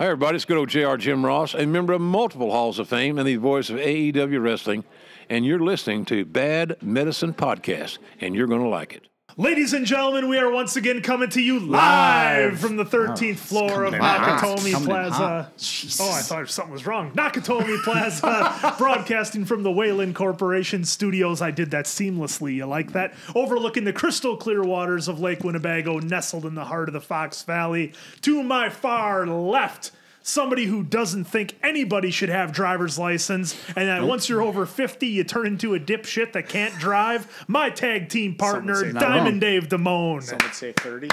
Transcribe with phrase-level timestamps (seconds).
[0.00, 0.36] Hi, everybody.
[0.36, 3.36] It's good old JR Jim Ross, a member of multiple Halls of Fame and the
[3.36, 4.84] voice of AEW Wrestling.
[5.28, 9.09] And you're listening to Bad Medicine Podcast, and you're going to like it.
[9.36, 13.84] Ladies and gentlemen, we are once again coming to you live from the 13th floor
[13.84, 13.94] of.
[13.94, 15.52] Nakatomi Plaza.
[16.00, 17.12] Oh, I thought something was wrong.
[17.12, 21.40] Nakatomi Plaza, broadcasting from the Wayland Corporation studios.
[21.40, 22.54] I did that seamlessly.
[22.54, 23.14] You like that?
[23.34, 27.42] Overlooking the crystal clear waters of Lake Winnebago, nestled in the heart of the Fox
[27.44, 27.92] Valley.
[28.22, 29.92] To my far left,
[30.22, 35.06] somebody who doesn't think anybody should have driver's license, and that once you're over 50,
[35.06, 37.44] you turn into a dipshit that can't drive.
[37.48, 39.40] My tag team partner, Diamond wrong.
[39.40, 40.22] Dave Damone.
[40.22, 41.08] Some would say 30.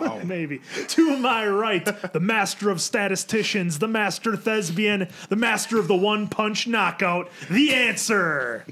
[0.00, 0.20] Wow.
[0.24, 0.60] Maybe.
[0.88, 6.28] To my right, the master of statisticians, the master thespian, the master of the one
[6.28, 8.64] punch knockout, the answer.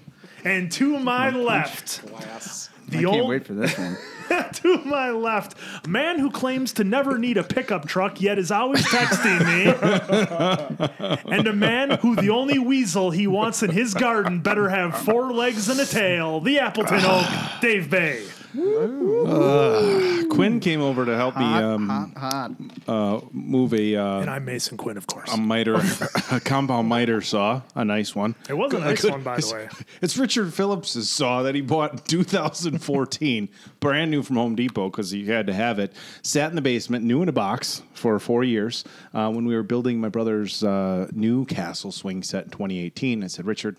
[0.44, 2.70] And to my left, Glass.
[2.92, 3.96] The I can't old wait for this one.
[4.52, 8.50] to my left, a man who claims to never need a pickup truck yet is
[8.50, 9.66] always texting me.
[11.36, 15.32] and a man who the only weasel he wants in his garden better have four
[15.32, 16.40] legs and a tail.
[16.40, 17.26] The Appleton Oak,
[17.60, 18.24] Dave Bay.
[20.30, 22.50] Quinn came over to help me um, hot, hot.
[22.88, 25.32] uh, move a uh, And I'm Mason Quinn, of course.
[25.32, 25.76] a miter,
[26.30, 28.34] a compound miter saw, a nice one.
[28.48, 29.68] it was a nice one, by the way.
[30.00, 33.48] It's Richard Phillips' saw that he bought in 2014,
[33.80, 35.92] brand new from Home Depot because he had to have it.
[36.22, 38.84] Sat in the basement, new in a box for four years.
[39.14, 43.26] Uh, when we were building my brother's uh, new castle swing set in 2018, I
[43.28, 43.76] said, Richard,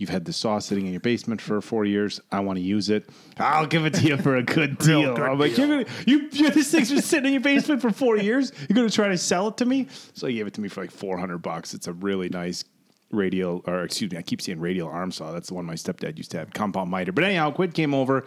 [0.00, 2.20] you've had the saw sitting in your basement for four years.
[2.32, 3.08] I want to use it.
[3.38, 5.14] I'll give it to you for a good deal.
[5.14, 5.68] good I'm like, deal.
[5.68, 8.50] you're gonna, you, you, this thing's been sitting in your basement for four years.
[8.68, 9.88] You're going to try to sell it to me?
[10.14, 11.74] So he gave it to me for like 400 bucks.
[11.74, 12.64] It's a really nice
[13.12, 15.32] radial, or excuse me, I keep saying radial arm saw.
[15.32, 17.12] That's the one my stepdad used to have, compound miter.
[17.12, 18.24] But anyhow, Quid came over.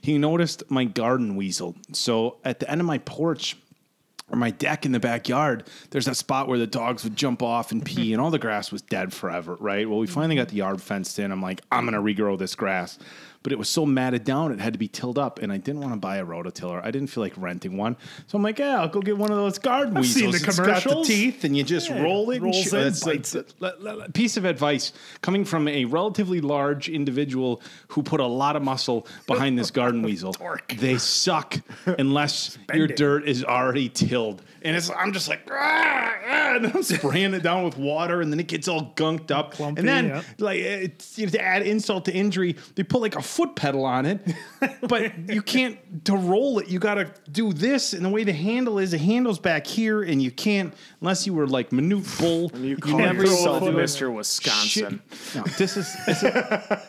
[0.00, 1.74] He noticed my garden weasel.
[1.92, 3.56] So at the end of my porch,
[4.30, 7.72] or my deck in the backyard, there's that spot where the dogs would jump off
[7.72, 9.88] and pee, and all the grass was dead forever, right?
[9.88, 11.30] Well, we finally got the yard fenced in.
[11.30, 12.98] I'm like, I'm gonna regrow this grass.
[13.42, 15.82] But it was so matted down, it had to be tilled up, and I didn't
[15.82, 16.82] want to buy a rototiller.
[16.82, 17.94] I didn't feel like renting one,
[18.26, 20.82] so I'm like, yeah, I'll go get one of those garden I've seen the got
[20.82, 22.40] the teeth, and you just Yeah, roll it.
[22.40, 25.84] rolls and sh- in, bites that's- le- le- le- piece of advice coming from a
[25.84, 30.32] relatively large individual who put a lot of muscle behind this garden weasel.
[30.32, 30.74] Torque.
[30.78, 31.58] They suck
[31.98, 34.13] unless your dirt is already tilled.
[34.62, 38.32] And it's I'm just like, "Ah, ah," and I'm spraying it down with water, and
[38.32, 39.52] then it gets all gunked up.
[39.52, 40.22] Clumpy, and then, yeah.
[40.38, 43.84] like, it's, you know, to add insult to injury, they put like a foot pedal
[43.84, 44.20] on it,
[44.88, 46.68] but you can't to roll it.
[46.68, 50.02] You got to do this, and the way the handle is, the handle's back here,
[50.02, 52.50] and you can't unless you were like minute bull.
[52.56, 54.14] You call never yourself throw a foot- Mr.
[54.14, 55.02] Wisconsin.
[55.10, 55.34] Shit.
[55.36, 55.94] No, this is.
[56.06, 56.34] This is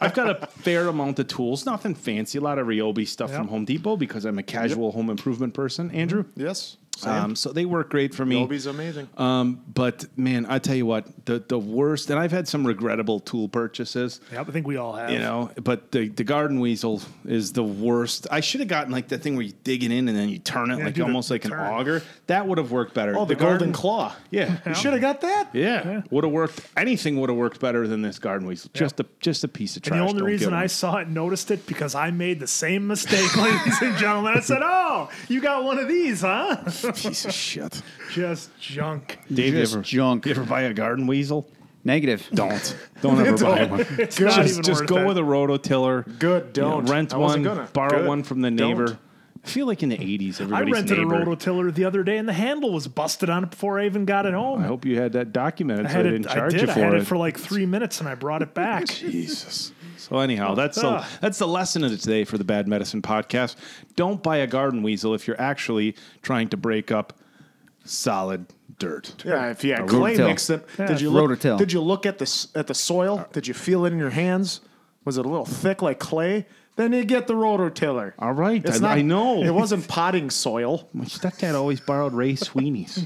[0.01, 2.37] I've got a fair amount of tools, nothing fancy.
[2.37, 3.39] A lot of Ryobi stuff Yep.
[3.39, 5.89] from Home Depot because I'm a casual home improvement person.
[5.91, 6.25] Andrew.
[6.35, 6.77] Yes.
[7.03, 8.35] Um, so they work great for me.
[8.35, 9.09] Dolby's amazing.
[9.17, 13.19] Um, but man, I tell you what, the the worst, and I've had some regrettable
[13.19, 14.21] tool purchases.
[14.31, 15.09] Yep, I think we all have.
[15.09, 18.27] You know, but the, the garden weasel is the worst.
[18.31, 20.39] I should have gotten like that thing where you dig it in and then you
[20.39, 22.01] turn it Yeah, like almost like an auger.
[22.27, 23.17] That would have worked better.
[23.17, 24.15] oh, the, garden claw.
[24.31, 25.49] Yeah, You should have got that.
[25.53, 26.61] yeah, would have worked.
[26.77, 28.71] Anything would have worked better than this garden weasel.
[28.73, 29.99] Just a just a piece of trash.
[29.99, 32.47] And the only Don't reason I saw it and noticed it because I made the
[32.47, 34.33] same mistake, ladies and gentlemen.
[34.35, 36.57] I said, "Oh, you got one of these, huh?"
[36.95, 37.81] piece of shit.
[38.11, 39.19] Just junk.
[39.33, 40.25] Dave, you Just ever, junk.
[40.25, 41.47] you ever buy a garden weasel?
[41.83, 42.27] Negative.
[42.33, 42.75] Don't.
[43.01, 43.85] Don't ever buy one.
[43.99, 45.05] It's not just even just worth go it.
[45.07, 46.03] with a rototiller.
[46.19, 46.55] Good.
[46.57, 46.85] You know, Don't.
[46.89, 47.23] rent I one.
[47.23, 47.69] wasn't gonna.
[47.73, 48.07] Borrow Good.
[48.07, 48.69] one from the Don't.
[48.69, 48.97] neighbor.
[49.43, 51.21] I feel like in the '80s, I everybody's rented neighbor.
[51.21, 54.05] a rototiller the other day, and the handle was busted on it before I even
[54.05, 54.63] got it home.
[54.63, 56.11] I hope you had that documented I so had they it.
[56.13, 56.61] didn't I charge did.
[56.63, 57.01] you I for had it.
[57.03, 58.85] it for like three minutes, and I brought it back.
[58.87, 59.71] Jesus.
[59.97, 61.07] So anyhow, that's the Ah.
[61.21, 63.55] that's the lesson of the today for the Bad Medicine podcast.
[63.95, 67.13] Don't buy a garden weasel if you're actually trying to break up
[67.83, 68.47] solid
[68.79, 69.23] dirt.
[69.25, 70.27] Yeah, if you had A clay rototill.
[70.27, 71.29] mixed in, did you look?
[71.31, 71.57] Rototill.
[71.57, 73.27] Did you look at the s- at the soil?
[73.33, 74.61] Did you feel it in your hands?
[75.05, 76.45] Was it a little thick like clay?
[76.75, 78.11] Then you get the rototiller.
[78.19, 79.41] All right, I, not, I know.
[79.43, 80.89] It wasn't potting soil.
[80.93, 83.05] My stepdad always borrowed Ray Sweeney's.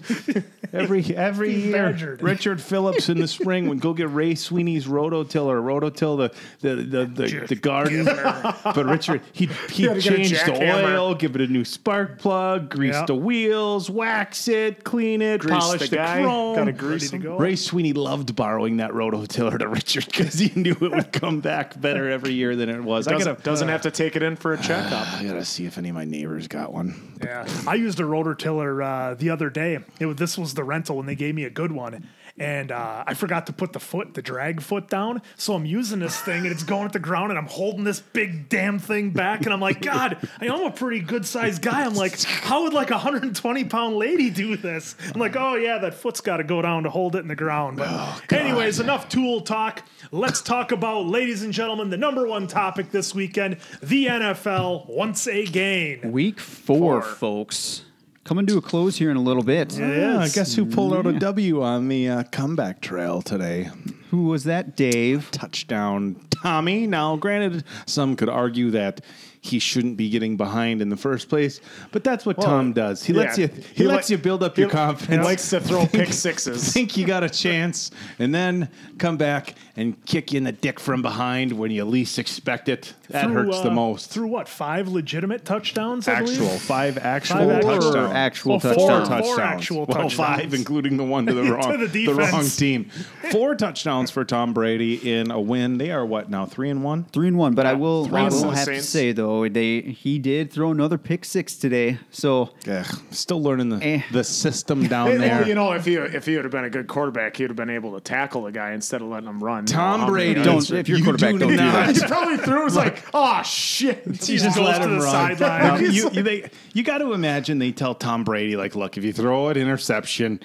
[0.74, 2.21] every every year, badgered.
[2.24, 6.33] Richard Phillips in the spring would go get Ray Sweeney's rototiller, rototill the
[6.68, 8.06] the the, the, the garden.
[8.06, 11.63] but Richard, he'd he'd had to get a change the oil, give it a new
[11.63, 13.06] spark plug, grease Yeah.
[13.06, 16.21] the wheels, wax it, clean it, Grease polish the the, guy.
[16.24, 16.56] chrome.
[16.56, 17.38] Gotta Ready grease to go.
[17.38, 21.80] Ray Sweeney loved borrowing that rototiller to Richard because he knew it would come back
[21.80, 23.07] better every year than it was.
[23.07, 25.13] I gotta doesn't doesn't have to take it in for a checkup.
[25.13, 27.15] I gotta see if any of my neighbors got one.
[27.21, 29.79] Yeah, I used a rotor tiller uh, the other day.
[30.00, 32.07] It was, this was the rental, and they gave me a good one.
[32.39, 35.21] And uh, I forgot to put the foot, the drag foot down.
[35.36, 38.00] So I'm using this thing, and it's going at the ground, and I'm holding this
[38.00, 39.41] big damn thing back.
[39.44, 41.83] And I'm like, God, I am a pretty good sized guy.
[41.83, 44.95] I'm like, how would like a 120 pound lady do this?
[45.13, 47.36] I'm like, oh yeah, that foot's got to go down to hold it in the
[47.36, 47.77] ground.
[47.77, 49.83] But anyways, enough tool talk.
[50.12, 55.27] Let's talk about, ladies and gentlemen, the number one topic this weekend: the NFL once
[55.27, 56.12] again.
[56.12, 57.15] Week four, Four.
[57.15, 57.83] folks.
[58.30, 59.74] Coming to a close here in a little bit.
[59.74, 63.72] Yeah, I guess who pulled out a W on the uh, comeback trail today?
[64.12, 65.31] Who was that, Dave?
[65.31, 66.86] Touchdown, Tommy.
[66.86, 69.02] Now, granted, some could argue that
[69.42, 71.60] he shouldn't be getting behind in the first place,
[71.92, 73.04] but that's what Tom does.
[73.04, 75.24] He lets you he, lets li- you build up your confidence.
[75.24, 76.72] He likes to throw pick sixes.
[76.72, 77.90] think you got a chance,
[78.20, 82.20] and then come back and kick you in the dick from behind when you least
[82.20, 82.94] expect it.
[83.10, 84.10] That Through, hurts the uh, most.
[84.12, 84.48] Through what?
[84.48, 86.62] Five legitimate touchdowns, I Actual believe?
[86.62, 87.86] five actual Five touchdowns.
[87.96, 89.08] Four actual Well, four- touchdowns.
[89.08, 89.40] four touchdowns.
[89.40, 90.14] actual well, touchdowns.
[90.14, 92.90] five, including the one to the wrong, the the, wrong team.
[93.31, 95.78] Four touchdowns for Tom Brady in a win.
[95.80, 96.46] They are what now?
[96.46, 97.06] Three and one.
[97.06, 98.56] Three and one, but I will, I will one.
[98.56, 101.98] have to say though, they he did throw another pick six today.
[102.12, 104.02] So Ugh, still learning the, Eh.
[104.12, 105.40] the system down there.
[105.40, 107.50] well, you know, if he if he would have been a good quarterback, he would
[107.52, 109.66] have been able to tackle the guy instead of letting him run.
[109.71, 110.44] You know, Tom Brady.
[110.44, 112.62] Don't- if you're You quarterback, don't do not- he probably threw.
[112.62, 114.04] It was like, oh shit.
[114.06, 115.12] He just goes let to him the run.
[115.38, 115.83] sideline.
[115.86, 119.13] You you, they- you got to imagine they tell Tom Brady like, look, if you
[119.13, 120.39] throw an interception.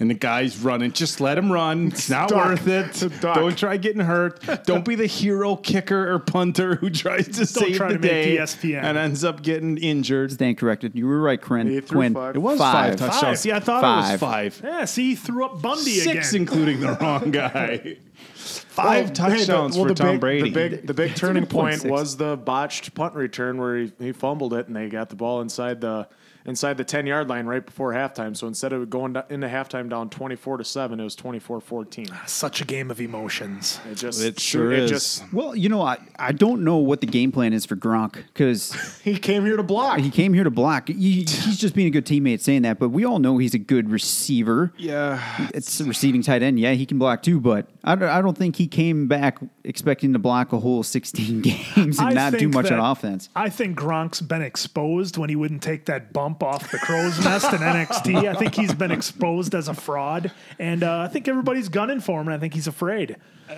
[0.00, 0.92] And the guy's running.
[0.92, 1.88] Just let him run.
[1.88, 2.46] It's not Duck.
[2.46, 3.10] worth it.
[3.20, 3.34] Duck.
[3.34, 4.40] Don't try getting hurt.
[4.64, 8.08] Don't be the hero kicker or punter who tries to save try the to make
[8.08, 8.80] day ESPN.
[8.84, 10.30] and ends up getting injured.
[10.30, 10.94] stand corrected.
[10.94, 11.66] You were right, Quinn.
[11.66, 12.14] He threw Quinn.
[12.14, 12.36] five.
[12.36, 13.10] It was five, Five.
[13.10, 13.38] touchdowns.
[13.40, 13.44] Five.
[13.46, 14.54] Yeah, I thought it was Five.
[14.54, 14.60] five.
[14.62, 16.42] Yeah, see, he threw up Bundy Six, again.
[16.42, 17.96] including the wrong guy.
[18.48, 20.50] Five Well, hey, the- touchdowns well, for Tom big, Brady.
[20.50, 24.54] The big, the big turning point was the botched punt return where he, he fumbled
[24.54, 26.08] it and they got the ball inside the
[26.48, 28.36] inside the 10 yard line right before halftime.
[28.36, 32.06] So instead of going into halftime down 24 to 7, it was 24 14.
[32.12, 33.78] Ah, such a game of emotions.
[33.90, 34.90] It just, It sure it is.
[34.90, 38.14] just, Well, you know, I, I don't know what the game plan is for Gronk
[38.14, 38.72] because
[39.04, 39.98] he came here to block.
[40.00, 40.88] he came here to block.
[40.88, 43.58] He, he's just being a good teammate saying that, but we all know he's a
[43.58, 44.72] good receiver.
[44.78, 45.22] yeah.
[45.54, 46.58] It's a receiving tight end.
[46.58, 50.12] Yeah, he can block too, but I don't, I don't think he came back expecting
[50.14, 53.28] to block a whole 16 games and I not do much that- on offense.
[53.36, 57.52] I think Gronk's been exposed when he wouldn't take that bump off the crow's nest
[57.52, 58.28] in NXT.
[58.28, 62.20] I think he's been exposed as a fraud, and uh, I think everybody's gunning for
[62.20, 63.16] him, and I think he's afraid.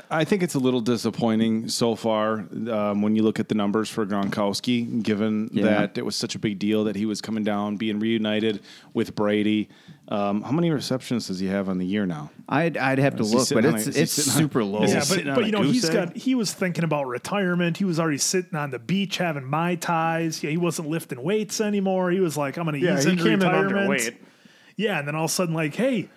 [0.09, 3.89] I think it's a little disappointing so far um, when you look at the numbers
[3.91, 5.65] for Gronkowski, given Yeah.
[5.65, 8.61] that it was such a big deal that he was coming down, being reunited
[8.95, 9.69] with Brady.
[10.11, 12.33] Um, how many receptions does he have on the year now?
[12.49, 14.83] I'd, I'd have to Is he look, but it's a- it's super low.
[14.85, 15.93] Yeah, but, but you know goose he's egg?
[15.95, 17.77] got he was thinking about retirement.
[17.77, 20.43] He was already sitting on the beach having mai tais.
[20.43, 22.11] Yeah, he wasn't lifting weights anymore.
[22.11, 23.77] He was like, I'm going to yeah, ease he into came retirement.
[24.01, 24.17] underweight.
[24.77, 26.09] Yeah, and then all of a sudden, like, hey,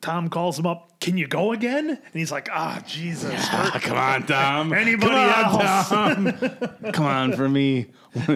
[0.00, 0.98] Tom calls him up.
[1.00, 1.88] Can you go again?
[1.90, 3.48] And he's like, Ah, Jesus.
[3.48, 4.72] Come on, Tom.
[4.72, 5.88] Anybody Come on, else?
[5.88, 6.92] Tom.
[6.92, 7.86] Come on for me.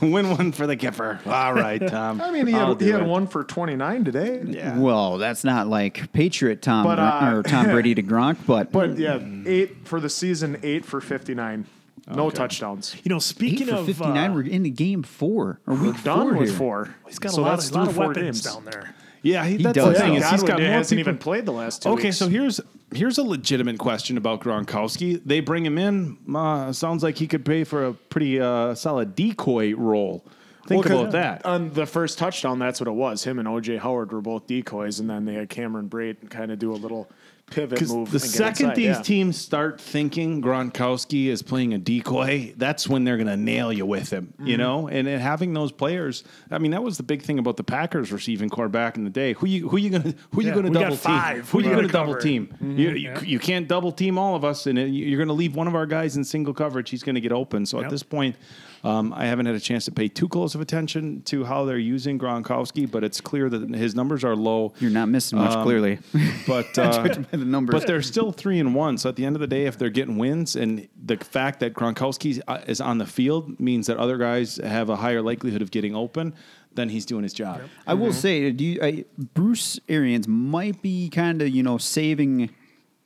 [0.00, 1.24] Win one for the Gipper.
[1.26, 2.20] All right, Tom.
[2.20, 4.42] I mean, he I'll had, he had one for 29 today.
[4.46, 4.78] Yeah.
[4.78, 8.98] Well, that's not like Patriot Tom But, uh, or Tom Brady to Gronk, but, But
[8.98, 11.66] yeah, eight for the season, eight for 59.
[12.08, 12.96] No touchdowns.
[13.04, 14.16] You know, eight speaking for of 59.
[14.30, 16.58] uh, we're into game four or We're week done four with here.
[16.58, 16.94] four.
[17.06, 18.42] he's got so a lot, that's of, lot of four weapons games.
[18.42, 18.94] down there.
[19.22, 19.94] Yeah, he, He that's does.
[19.94, 20.14] the thing.
[20.14, 22.16] Is he's got Godwin more hasn't people- even played the last two Okay, weeks.
[22.18, 22.60] so here's
[22.92, 25.20] here's a legitimate question about Gronkowski.
[25.24, 26.18] They bring him in.
[26.34, 30.24] Uh, sounds like he could pay for a pretty uh, solid decoy role.
[30.66, 31.46] Think Well, 'cause about that.
[31.46, 33.24] On the first touchdown, that's what it was.
[33.24, 36.58] Him and OJ Howard were both decoys, and then they had Cameron Brate kind of
[36.60, 37.08] do a little
[37.52, 38.10] pivot Because move.
[38.10, 39.02] the second inside, these yeah.
[39.02, 43.86] teams start thinking Gronkowski is playing a decoy, that's when they're going to nail you
[43.86, 44.46] with him, Mm-hmm.
[44.46, 44.88] you know.
[44.88, 48.10] And, and having those players, I mean, that was the big thing about the Packers
[48.12, 49.34] receiving core back in the day.
[49.34, 51.42] Who you who you going to who you going to double team?
[51.44, 52.46] Who We you going to double team?
[52.54, 52.78] Mm-hmm.
[52.78, 55.68] You, you, you can't double team all of us, and you're going to leave one
[55.68, 56.90] of our guys in single coverage.
[56.90, 57.66] He's going to get open.
[57.66, 57.84] So Yep.
[57.86, 58.36] at this point.
[58.84, 61.78] Um, I haven't had a chance to pay too close of attention to how they're
[61.78, 64.72] using Gronkowski, but it's clear that his numbers are low.
[64.80, 65.98] You're not missing much, Um, clearly.
[66.46, 67.72] But uh, the numbers.
[67.80, 68.98] but they're still three and one.
[68.98, 71.74] So at the end of the day, if they're getting wins, and the fact that
[71.74, 75.94] Gronkowski is on the field means that other guys have a higher likelihood of getting
[75.94, 76.34] open,
[76.74, 77.60] then he's doing his job.
[77.86, 82.50] I will say, do you, I, Bruce Arians might be kind of you know saving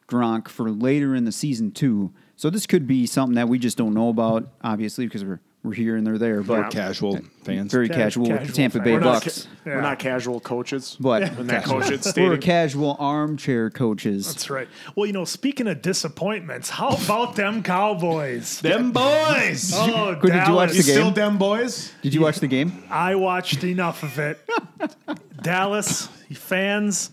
[0.09, 2.12] Gronk for later in the season too.
[2.37, 5.75] So this could be something that we just don't know about, obviously, because we're we're
[5.75, 6.42] here and they're there.
[6.42, 7.73] For But casual fans.
[7.73, 8.92] very Ca- casual, casual Tampa Bay.
[8.92, 9.44] We're not, Bucs.
[9.44, 9.75] ca- Yeah.
[9.76, 10.96] we're not casual coaches.
[11.00, 14.26] But when that coach at we're casual armchair coaches.
[14.28, 14.68] That's right.
[14.94, 18.61] Well, you know, speaking of disappointments, how about them Cowboys?
[18.66, 19.73] Them boys.
[19.75, 20.76] Oh, Good, did you watch Dallas.
[20.76, 20.94] the game?
[20.94, 21.92] Still them boys?
[22.02, 22.85] Did you watch the game?
[22.88, 24.38] I watched enough of it.
[25.42, 27.11] Dallas fans,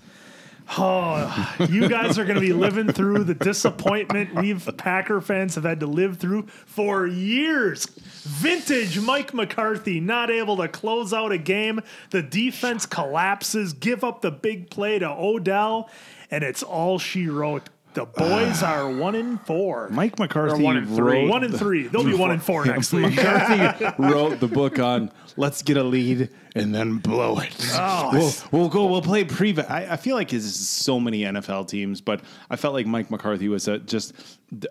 [0.77, 5.63] oh, you guys are going to be living through the disappointment we've Packer fans have
[5.63, 7.85] had to live through for years.
[7.85, 11.81] Vintage Mike McCarthy not able to close out a game.
[12.09, 15.89] The defense collapses, give up the big play to Odell,
[16.31, 17.69] and it's all she wrote.
[17.93, 19.89] The boys uh, are one in four.
[19.89, 21.21] Mike McCarthy one and three.
[21.21, 21.87] wrote One in three.
[21.87, 23.15] They'll be one in four next week.
[23.15, 27.55] McCarthy wrote the book on let's get a lead and then blow it.
[27.73, 28.85] Oh, we'll, we'll go.
[28.87, 29.69] We'll play prevent.
[29.69, 33.09] I, I feel like this is so many NFL teams, but I felt like Mike
[33.11, 34.13] McCarthy was a, just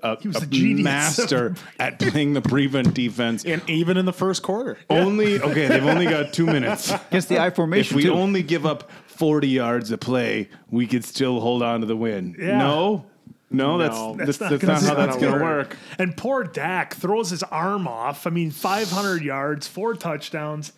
[0.02, 0.84] a, was a a genius.
[0.84, 3.44] master at playing the prevent defense.
[3.44, 4.78] and even in the first quarter.
[4.90, 5.66] Only okay.
[5.68, 6.90] They've only got two minutes.
[6.92, 8.12] Against the I If formation, we too.
[8.14, 12.36] only give up forty yards a play, we could still hold on to the win.
[12.38, 12.58] Yeah.
[12.58, 13.06] No.
[13.52, 14.14] No, that's No.
[14.16, 15.76] that's, That's that's, not not, how that's going to work.
[15.98, 18.26] And poor Dak throws his arm off.
[18.26, 20.72] I mean, 500 yards, four touchdowns,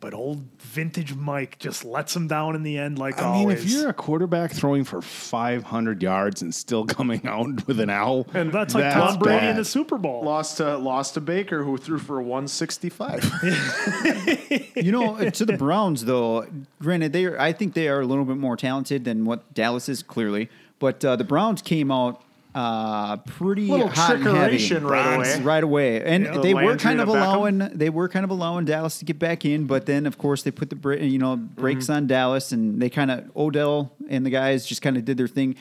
[0.00, 3.68] but old vintage Mike just lets him down in the end, like I mean, if
[3.68, 8.52] you're a quarterback throwing for 500 yards and still coming out with an owl, and
[8.52, 10.22] that's like that's Tom Brady in the Super Bowl.
[10.24, 13.28] Lost to lost to Baker, who threw for 165.
[14.76, 16.46] You know, uh, to the Browns though,
[16.80, 19.88] granted they are, I think they are a little bit more talented than what Dallas
[19.88, 22.22] is clearly, but uh, the Browns came out
[22.54, 25.40] uh, pretty Little hot and heavy right away.
[25.42, 26.38] right away, and Yeah.
[26.38, 29.66] they were kind of allowing they were kind of allowing Dallas to get back in,
[29.66, 32.90] but then of course they put the bra- you know brakes on Dallas, and they
[32.90, 35.54] kind of Odell and the guys just kind of did their thing.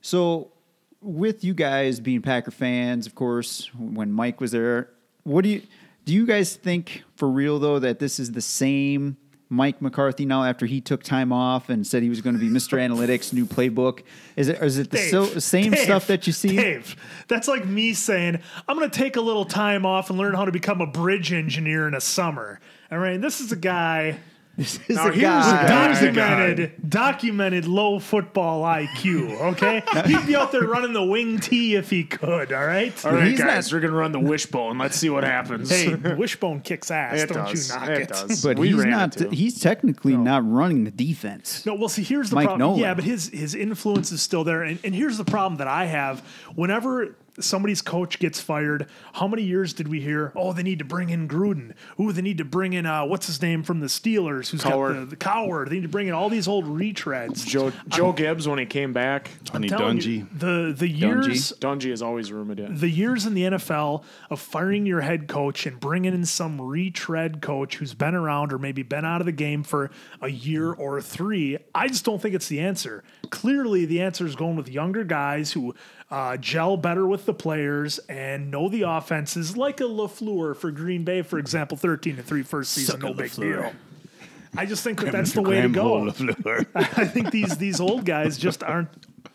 [0.00, 0.52] So
[1.02, 4.88] with you guys being Packer fans, of course, when Mike was there,
[5.24, 5.62] what do you
[6.04, 6.14] do?
[6.14, 9.16] You guys think for real though that this is the same
[9.52, 12.48] Mike McCarthy now after he took time off and said he was going to be
[12.48, 12.78] Mr.
[12.88, 14.04] Analytics, new playbook?
[14.36, 16.56] Is it is it the Dave, so, same Dave, stuff that you see?
[16.56, 16.94] Dave,
[17.26, 18.38] that's like me saying,
[18.68, 21.32] I'm going to take a little time off and learn how to become a bridge
[21.32, 22.60] engineer in a summer.
[22.92, 24.20] All right, this is a guy.
[24.60, 25.62] This is Now a here's guy.
[25.64, 29.40] a documented, documented low football IQ.
[29.52, 32.52] Okay, he'd be out there running the wing T if he could.
[32.52, 32.92] All right.
[33.06, 34.76] All right, He's guys, not- we're gonna run the wishbone.
[34.76, 35.70] Let's see what happens.
[35.70, 37.22] Hey, the wishbone kicks ass.
[37.22, 37.68] it don't does.
[37.70, 38.08] you knock it, it?
[38.08, 38.42] does.
[38.44, 39.18] But We he's not.
[39.32, 41.64] He's technically not running the defense.
[41.64, 42.60] No, well, see, here's the Mike problem.
[42.68, 42.80] Nolan.
[42.80, 45.86] Yeah, but his his influence is still there, and, and here's the problem that I
[45.86, 46.20] have.
[46.54, 50.32] Whenever somebody's coach gets fired, how many years did we hear?
[50.36, 51.74] Oh, they need to bring in Gruden.
[51.98, 54.94] Ooh, they need to bring in uh, what's his name from the Steelers, who's got
[54.94, 55.68] the, the coward.
[55.70, 57.44] They need to bring in all these old retreads.
[57.46, 59.30] Joe Joe Gibbs when he came back.
[59.44, 60.38] Tony telling you, Dungy.
[60.38, 62.76] the the years Dungy is always rumored in.
[62.78, 67.40] the years in the NFL of firing your head coach and bringing in some retread
[67.40, 71.00] coach who's been around or maybe been out of the game for a year or
[71.00, 73.02] three, I just don't think it's the answer.
[73.30, 75.74] Clearly, the answer is going with younger guys who
[76.10, 81.04] uh, gel better with the players and know the offenses, like a Lafleur for Green
[81.04, 83.72] Bay, for example, thirteen to three first season, Suck no big deal.
[84.56, 86.08] I just think that that's the way to go.
[86.74, 88.88] I think these these old guys just aren't.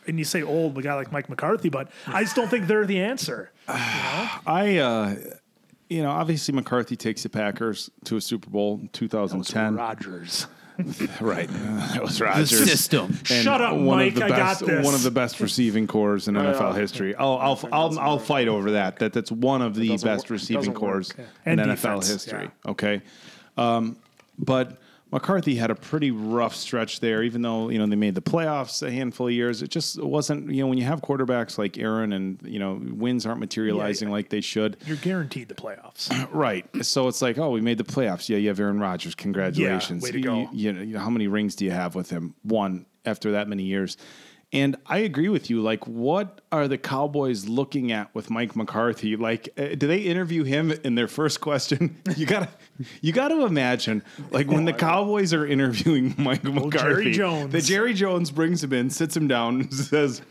[0.07, 2.85] And you say old, a guy like Mike McCarthy, but I just don't think they're
[2.85, 3.51] the answer.
[3.67, 5.15] I, uh,
[5.89, 9.75] you know, obviously McCarthy takes the Packers to a Super Bowl in 2010.
[9.75, 10.45] Rodgers.
[11.21, 11.49] Right.
[11.49, 12.49] Uh, that was Rodgers.
[12.49, 13.05] system.
[13.29, 14.85] And Shut up, one Mike, Of the I got best, this.
[14.85, 17.15] One of the best receiving cores in NFL history.
[17.15, 18.99] I'll, I'll, I'll, I'll fight over that.
[18.99, 20.29] That that's one of the best work.
[20.31, 21.27] Receiving cores work.
[21.45, 22.43] in And NFL defense, history.
[22.65, 22.71] yeah.
[22.71, 23.01] Okay,
[23.57, 23.95] um,
[24.37, 24.77] but
[25.15, 27.23] McCarthy had a pretty rough stretch there.
[27.23, 30.51] Even though you know they made the playoffs a handful of years, it just wasn't.
[30.51, 34.27] You know, when you have quarterbacks like Aaron and you know wins aren't materializing like
[34.27, 34.75] they should.
[34.85, 36.11] You're guaranteed the playoffs.
[36.35, 36.65] Right.
[36.83, 38.27] So it's like, oh, we made the playoffs.
[38.27, 39.15] Yeah, you have Aaron Rodgers.
[39.15, 40.03] Congratulations.
[40.03, 40.35] Yeah, way to go.
[40.35, 42.35] You, you know, you know, how many rings do you have with him?
[42.43, 43.95] One after that many years.
[44.53, 45.61] And I agree with you.
[45.61, 49.15] Like, what are the Cowboys looking at with Mike McCarthy?
[49.17, 52.01] Like, uh, do they interview him in their first question?
[52.15, 52.47] You gotta,
[53.01, 57.51] you gotta imagine, like when the Cowboys are interviewing Mike McCarthy, Jones.
[57.51, 60.21] the Jerry Jones brings him in, sits him down, and says,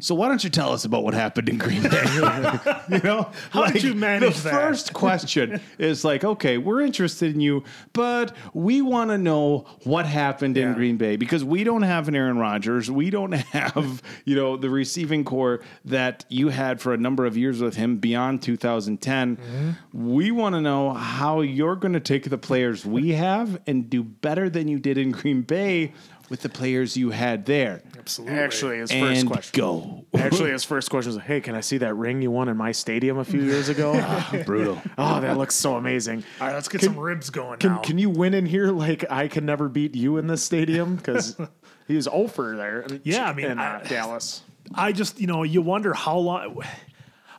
[0.00, 2.04] "So why don't you tell us about what happened in Green Bay?"
[2.90, 4.52] you know, How did you manage the that?
[4.52, 10.06] first question is like, okay, we're interested in you, but we want to know what
[10.06, 14.34] happened in Green Bay because we don't have an Aaron Rodgers, we don't have you
[14.34, 18.42] know the receiving core that you had for a number of years with him beyond
[18.42, 19.36] 2010.
[19.36, 19.70] Mm-hmm.
[20.14, 24.02] We want to know how you're going to take the players we have and do
[24.02, 25.92] better than you did in Green Bay
[26.32, 27.82] with the players you had there.
[27.98, 28.38] Absolutely.
[28.38, 29.60] Actually, his first and question.
[29.60, 30.04] go.
[30.14, 32.72] Actually, his first question was, "Hey, can I see that ring you won in my
[32.72, 33.92] stadium a few years ago?
[34.46, 34.80] Brutal.
[34.96, 36.24] oh, that looks so amazing.
[36.40, 37.78] All right, let's get some ribs going Can now.
[37.82, 40.96] can you win in here like I can never beat you in this stadium?
[40.96, 41.36] Because
[41.86, 42.80] he was over there.
[42.80, 44.42] in- Yeah, I mean, in uh, I- Dallas.
[44.74, 46.62] I just, you know, you wonder how long,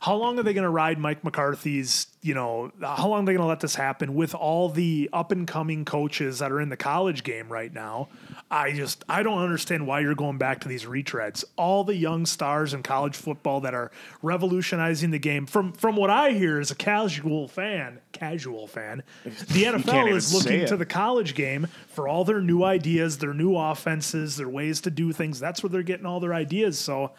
[0.04, 3.32] how long are they going to ride Mike McCarthy's, you know, how long are they
[3.32, 6.68] going to let this happen with all the up and coming coaches that are in
[6.68, 8.10] the college game right now?
[8.52, 11.46] I just, I don't understand why you're going back to these retreads.
[11.56, 13.92] All the young stars in college football that are
[14.22, 15.46] revolutionizing the game.
[15.46, 19.30] From from what I hear as a casual fan, casual fan, the
[19.64, 24.36] NFL is looking to the college game for all their new ideas, their new offenses,
[24.36, 25.40] their ways to do things.
[25.40, 26.78] That's where they're getting all their ideas.
[26.78, 27.12] So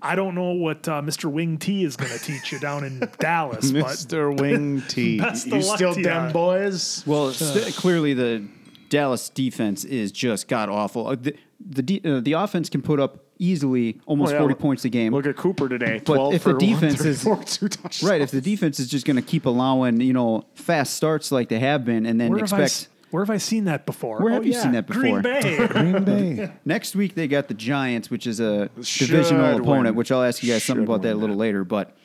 [0.00, 1.30] I don't know what uh, Mr.
[1.30, 4.38] Wing T is going to teach you down in Dallas, but Mr.
[4.38, 5.18] Wing T.
[5.20, 6.32] best You luck still to dem ya.
[6.32, 7.02] boys?
[7.06, 8.46] Well, st- clearly the
[8.88, 11.08] Dallas defense is just god awful.
[11.08, 14.52] Uh, The the, de- uh, the offense can put up easily almost Oh, yeah, forty
[14.54, 15.12] look- points a game.
[15.12, 16.00] Look at Cooper today.
[16.04, 18.08] But 12 if the for defense is- 134, two touchdowns.
[18.10, 21.48] right, if the defense is just going to keep allowing you know fast starts like
[21.48, 23.86] they have been, and then Where have, I, expect s- where have I seen that
[23.86, 24.18] before?
[24.20, 25.02] Where Oh, have you yeah, seen that before?
[25.02, 25.40] Green before?
[25.42, 25.66] Bay.
[25.68, 26.52] Green Bay.
[26.64, 29.84] next week they got the Giants, which is a Should divisional opponent.
[29.86, 29.94] win.
[29.96, 31.40] Which I'll ask you guys something about that a little that.
[31.40, 31.64] later.
[31.64, 31.96] But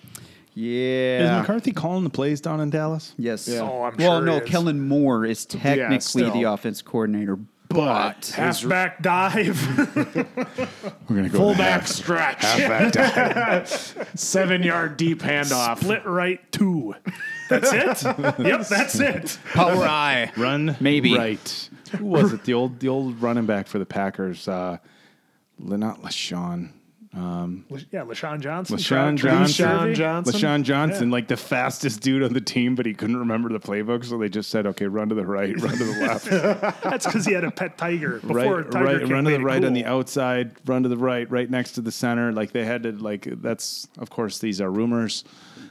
[0.56, 3.14] yeah, Is McCarthy calling the plays down in Dallas?
[3.18, 3.50] yes.
[3.50, 4.50] Oh, I'm well, sure no, he is.
[4.50, 6.32] Kellen Moore is technically still.
[6.32, 7.38] the offense coordinator,
[7.70, 9.96] but Halfback dive.
[9.96, 12.44] We're gonna go Fullback stretch.
[12.44, 13.66] halfback down.
[14.16, 15.80] Seven yard deep handoff.
[15.80, 16.94] Split right two.
[17.62, 18.40] That's it?
[18.46, 19.38] yep, that's it.
[19.54, 20.32] power eye.
[20.38, 21.16] Run Maybe.
[21.18, 21.70] right.
[21.98, 22.44] Who was it?
[22.44, 24.48] The old the old running back for the Packers.
[24.48, 24.78] Uh,
[25.60, 26.70] Le- not LaShawn.
[27.16, 28.78] Um, yeah, LaShawn Johnson.
[28.78, 29.66] LaShawn Johnson.
[29.66, 29.96] Jervey.
[29.96, 30.34] Johnson?
[30.34, 34.04] LaShawn Johnson, like the fastest dude on the team, but he couldn't remember the playbook,
[34.04, 36.26] so they just said, "Okay, run to the right, run to the left,
[36.84, 39.44] That's because he had a pet tiger before right, tiger right, run to the it
[39.44, 42.66] right on the outside, run to the right, right next to the center." Like they
[42.66, 45.24] had to, like that's of course these are rumors,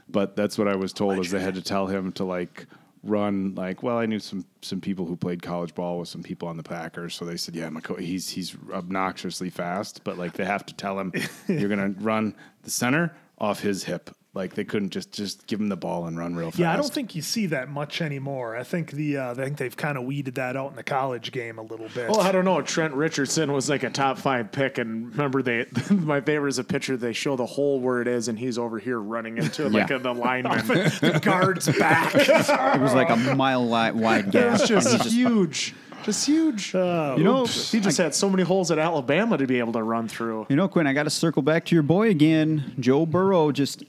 [0.09, 2.67] but that's what I was told is they had to tell him to like
[3.03, 6.47] run like well I knew some some people who played college ball with some people
[6.49, 10.45] on the Packers so they said yeah McCo- he's he's obnoxiously fast but like they
[10.45, 11.13] have to tell him
[11.49, 15.69] you're gonna run the center off his hip like they couldn't just just give him
[15.69, 18.57] the ball and run real fast Yeah, I don't think you see that much anymore.
[18.57, 21.33] I think the uh, I think they've kind of weeded that out in the college
[21.33, 22.09] game a little bit.
[22.09, 22.63] Well, I don't know.
[22.63, 26.65] Trent Richardson was like a top five pick, and remember they my favorite is a
[26.65, 26.97] picture.
[26.97, 29.97] They show the hole where it is, and he's over here running into like Yeah.
[29.97, 30.67] an alignment.
[31.01, 32.15] the guards back.
[32.15, 34.61] It was like a mile wide gap.
[34.61, 35.75] It's And he just huge,
[36.05, 36.73] just huge.
[36.73, 36.81] you
[37.25, 40.47] know, he just had so many holes at Alabama to be able to run through.
[40.49, 43.53] You know, Quinn, I got to circle back to your boy again, Joe Burrow.
[43.53, 43.85] Just,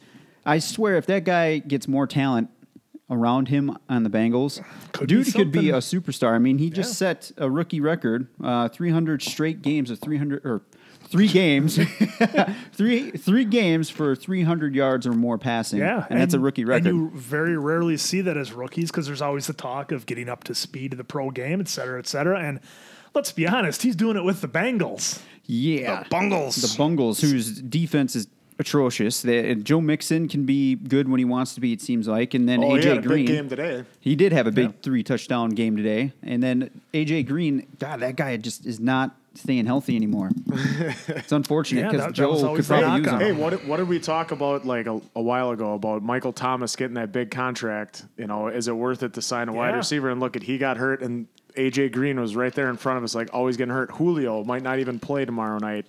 [0.46, 2.50] I swear, if that guy gets more talent
[3.10, 6.34] around him on the Bengals, Could be dude could be a superstar.
[6.34, 10.64] I mean, he just set a rookie record, uh, 300 straight games of 300 or
[11.08, 11.78] three games,
[12.74, 15.80] three three games for 300 yards or more passing.
[15.80, 16.88] Yeah, and, that's a rookie record.
[16.88, 20.30] And you very rarely see that as rookies because there's always the talk of getting
[20.30, 22.40] up to speed of the pro game, et cetera, et cetera.
[22.40, 22.60] And
[23.14, 25.22] let's be honest, he's doing it with the Bengals.
[25.46, 28.28] yeah, the Bungles the Bungles, whose defense is
[28.60, 29.22] atrocious.
[29.22, 31.74] They, and uh, Joe Mixon can be good when he wants to be.
[31.74, 33.26] It seems like, and then Oh, he AJ had a Green.
[33.26, 33.84] big game today.
[34.00, 36.12] He did have a big three touchdown game today.
[36.24, 40.30] And then AJ Green, God, that guy just is not staying healthy anymore.
[41.08, 43.20] it's unfortunate because that- that Joe could the probably use him.
[43.20, 46.34] Hey, what did- what did we talk about like a, a while ago about Michael
[46.34, 48.04] Thomas getting that big contract?
[48.18, 50.10] You know, is it worth it to sign a wide receiver?
[50.12, 53.04] And look at he got hurt, and AJ Green was right there in front of
[53.04, 53.90] us, like always getting hurt.
[53.92, 55.86] Julio might not even play tomorrow night,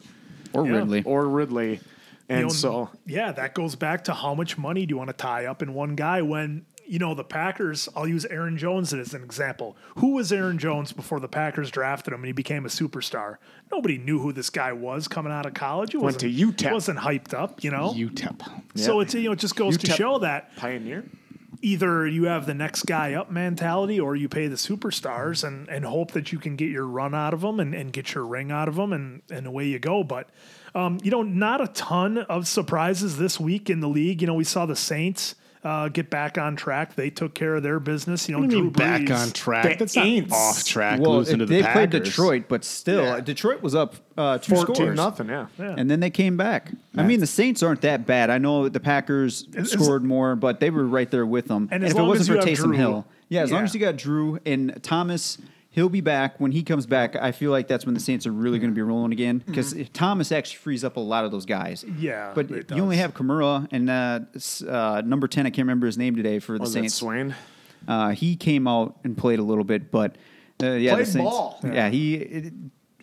[0.55, 0.77] Or Yeah.
[0.77, 1.03] Ridley.
[1.05, 1.81] or Ridley,
[2.29, 5.09] and You know, so yeah, that goes back to how much money do you want
[5.11, 7.89] to tie up in one guy when you know the Packers.
[7.97, 9.77] I'll use Aaron Jones as an example.
[9.97, 13.37] Who was Aaron Jones before the Packers drafted him and he became a superstar?
[13.73, 15.93] Nobody knew who this guy was coming out of college.
[15.93, 16.73] He Went to wasn't- UTEP.
[16.73, 17.93] wasn't hyped up, you know.
[17.97, 18.43] UTEP.
[18.75, 21.05] So it's you know it just goes to show that Pioneer.
[21.63, 25.85] either you have the next guy up mentality or you pay the superstars and, and
[25.87, 28.51] hope that you can get your run out of them and, and get your ring
[28.53, 30.05] out of them and, and away you go.
[30.05, 30.29] But,
[30.75, 34.21] um, you know, not a ton of surprises this week in the league.
[34.21, 36.95] You know, we saw the Saints uh, get back on track.
[36.95, 38.29] They took care of their business.
[38.29, 39.63] You know, What do you Drew mean back on track?
[39.65, 41.01] The That's not off track.
[41.01, 43.21] Well, losing to the they played Detroit, but still, Yeah.
[43.21, 44.97] Detroit was up uh, two Fourteen scores.
[44.97, 45.29] nothing.
[45.29, 45.47] Yeah.
[45.59, 46.71] And then they came back.
[46.97, 48.29] I mean, the Saints aren't that bad.
[48.31, 51.69] I know the Packers As- scored more, but they were right there with them.
[51.71, 53.43] And And, as if it long as wasn't you for have Taysom Drew- Hill, yeah,
[53.43, 55.39] as long as you got Drew and Thomas,
[55.75, 56.39] he'll be back.
[56.41, 58.75] When he comes back, I feel like that's when the Saints are really going to
[58.75, 61.83] be rolling again because Thomas actually frees up a lot of those guys.
[61.85, 62.01] Mm-hmm.
[62.03, 64.21] Yeah, but you only have Kamara and uh,
[64.71, 65.47] uh, number ten.
[65.47, 66.95] I can't remember his name today for the Was that Saints.
[66.95, 67.35] Swain?
[67.87, 70.17] Uh, he came out and played a little bit, but
[70.63, 71.17] uh, yeah, Saints.
[71.17, 71.61] ball.
[71.63, 72.15] Yeah, he.
[72.15, 72.53] It,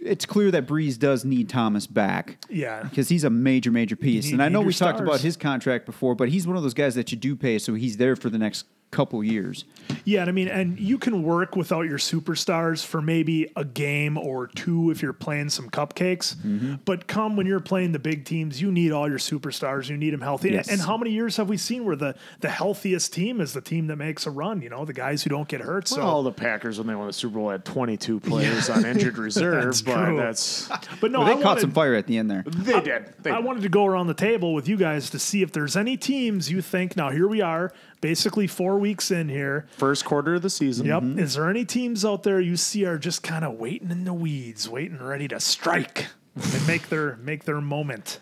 [0.04, 2.44] it's clear that Brees does need Thomas back.
[2.50, 2.82] Yeah.
[2.82, 4.26] because he's a major, major piece.
[4.26, 6.74] need- and I know we talked about his contract before, but he's one of those
[6.74, 9.66] guys that you do pay, so he's there for the next couple years.
[10.04, 14.18] Yeah, and I mean, and you can work without your superstars for maybe a game
[14.18, 16.36] or two if you're playing some cupcakes.
[16.36, 16.76] Mm-hmm.
[16.86, 19.90] But come when you're playing the big teams, you need all your superstars.
[19.90, 20.52] You need them healthy.
[20.52, 20.70] Yes.
[20.70, 23.88] And how many years have we seen where the the healthiest team is the team
[23.88, 24.62] that makes a run?
[24.62, 25.88] You know, the guys who don't get hurt.
[25.88, 29.18] So, Well, the Packers when they won the Super Bowl had 22 players on injured
[29.18, 30.18] reserve, That's but true.
[30.18, 32.44] that's but no, Well, they I caught wanted, some fire at the end there.
[32.46, 33.14] they did.
[33.22, 33.46] They I did.
[33.46, 36.50] wanted to go around the table with you guys to see if there's any teams
[36.52, 36.96] you think.
[36.98, 39.68] Now here we are, basically four weeks in here.
[39.78, 40.88] First quarter of the season.
[40.88, 41.04] Yep.
[41.04, 41.20] Mm-hmm.
[41.20, 44.14] Is there any teams out there you see are just kind of waiting in the
[44.14, 48.20] weeds, waiting ready to strike and make their make their moment?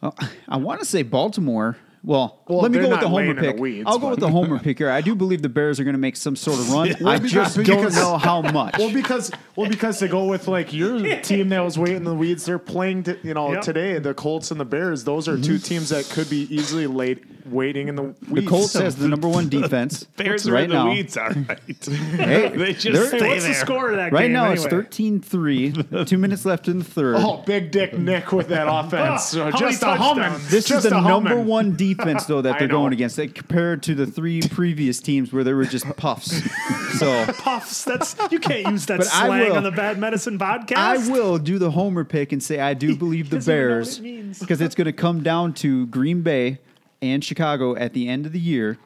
[0.00, 0.16] Well,
[0.48, 1.76] I want to say Baltimore.
[2.04, 3.58] Well, Well, let me go with the homer in the pick.
[3.58, 4.90] weeds, I'll go but- with the homer pick here.
[4.90, 7.06] I do believe the Bears are going to make some sort of run.
[7.06, 8.76] I just don't know how much.
[8.78, 12.14] Well, because well, because to go with like your team that was waiting in the
[12.14, 13.04] weeds, they're playing.
[13.04, 13.62] To, you know, Yep.
[13.62, 15.04] today the Colts and the Bears.
[15.04, 15.62] Those are two mm-hmm.
[15.62, 18.30] teams that could be easily late waiting in the weeds.
[18.30, 20.90] the Colts has the number one defense Bears are right in the now.
[20.90, 21.58] weeds, all right.
[21.66, 23.54] Hey, they just stay what's the there.
[23.54, 24.32] score of that right game?
[24.32, 24.64] now anyway?
[24.64, 26.06] it's 13-3.
[26.06, 27.16] Two minutes left in the third.
[27.18, 29.34] Oh, big dick Nick with that offense.
[29.34, 30.32] Oh, so just a humming.
[30.48, 32.80] This just is the number one defense, though, that I they're know.
[32.80, 36.42] going against, like, compared to the three previous teams where they were just puffs.
[36.92, 37.84] So puffs.
[37.84, 39.56] That's you can't use that slang will.
[39.56, 40.76] on the Bad Medicine podcast.
[40.76, 43.76] I will do the homer pick and say I do believe the doesn't even know
[43.78, 46.58] what Bears it because it's going to come down to Green Bay
[47.00, 48.78] and Chicago at the end of the year.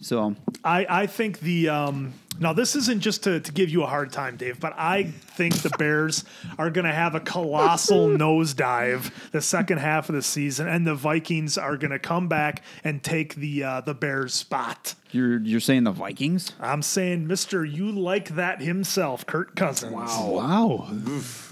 [0.00, 3.86] So I, I think the um, now this isn't just to, to give you a
[3.86, 6.24] hard time, Dave, but I think the Bears
[6.58, 10.94] are going to have a colossal nosedive the second half of the season, and the
[10.94, 14.94] Vikings are going to come back and take the uh, the Bears spot.
[15.14, 16.52] You're you're saying the Vikings?
[16.60, 19.92] I'm saying, Mister, you like that himself, Kirk Cousins.
[19.92, 20.30] Wow.
[20.30, 20.88] Wow.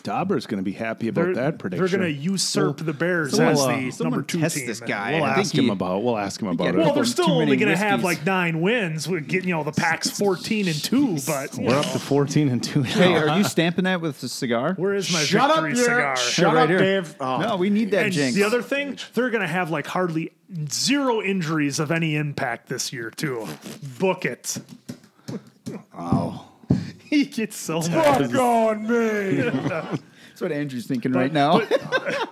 [0.02, 1.86] Dauber's going to be happy about They're, that prediction.
[1.86, 4.66] they're going to usurp the Bears someone- as uh, the someone number two test team.
[4.66, 5.12] this guy.
[5.16, 6.02] We'll I ask think him he- about.
[6.02, 6.76] We'll ask him about Yeah, it.
[6.78, 8.18] Well, they're too still many only going to have whiskeys.
[8.20, 11.18] like nine wins with getting you know the Pack's fourteen and two.
[11.26, 12.82] But you We're know, up to fourteen and two.
[12.82, 13.28] Hey, now.
[13.28, 14.74] are you stamping that with a cigar?
[14.74, 16.16] where is my Shut up, victory Derek.
[16.16, 16.16] cigar?
[16.16, 16.78] Shut right up, here.
[16.78, 17.14] Dave.
[17.20, 17.36] Oh.
[17.40, 18.34] No, we need that and jinx.
[18.34, 20.32] the other thing, they're going to have like hardly
[20.70, 23.46] zero injuries of any impact this year too.
[23.98, 24.58] Book it.
[25.94, 26.46] Wow.
[27.10, 28.36] He gets so mad.
[28.36, 29.42] on me.
[29.42, 31.60] That's what Andrew's thinking right now.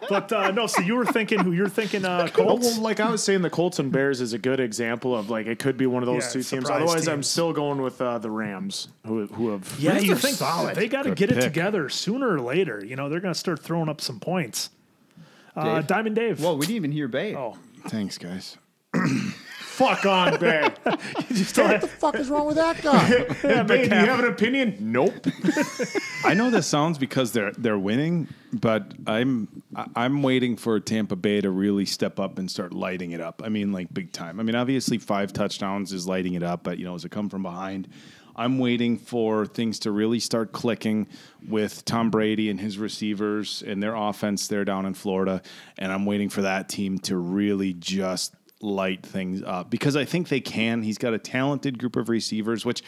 [0.08, 2.64] But uh, no, so you were thinking who you're thinking uh, Colts.
[2.64, 5.48] well, like I was saying, the Colts and Bears is a good example of like
[5.48, 6.48] it could be one of those Yeah, two teams.
[6.66, 7.26] surprise Otherwise, I'm teams.
[7.28, 10.76] still going with uh, the Rams, who who have yeah, Rams you are think solid.
[10.76, 11.44] they got to Good get it pick.
[11.44, 12.84] together sooner or later.
[12.84, 14.70] You know, they're going to start throwing up some points.
[15.56, 15.86] Uh, Dave?
[15.88, 16.40] Diamond Dave.
[16.40, 17.34] Well, we didn't even hear Bay.
[17.34, 18.56] oh, Thanks, guys.
[19.60, 20.68] fuck on Bay.
[21.30, 23.08] you still have, fuck is wrong with that guy?
[23.48, 24.76] yeah, Bay, do you have an opinion?
[24.80, 25.26] Nope.
[26.24, 31.16] I know this sounds because they're they're winning, but I'm I- I'm waiting for Tampa
[31.16, 33.42] Bay to really step up and start lighting it up.
[33.44, 34.40] I mean, like big time.
[34.40, 37.28] I mean, obviously five touchdowns is lighting it up, but you know, as it come
[37.28, 37.88] from behind,
[38.38, 41.08] I'm waiting for things to really start clicking
[41.48, 45.42] with Tom Brady and his receivers and their offense there down in Florida,
[45.76, 50.28] and I'm waiting for that team to really just light things up because I think
[50.28, 50.82] they can.
[50.82, 52.82] He's got a talented group of receivers, which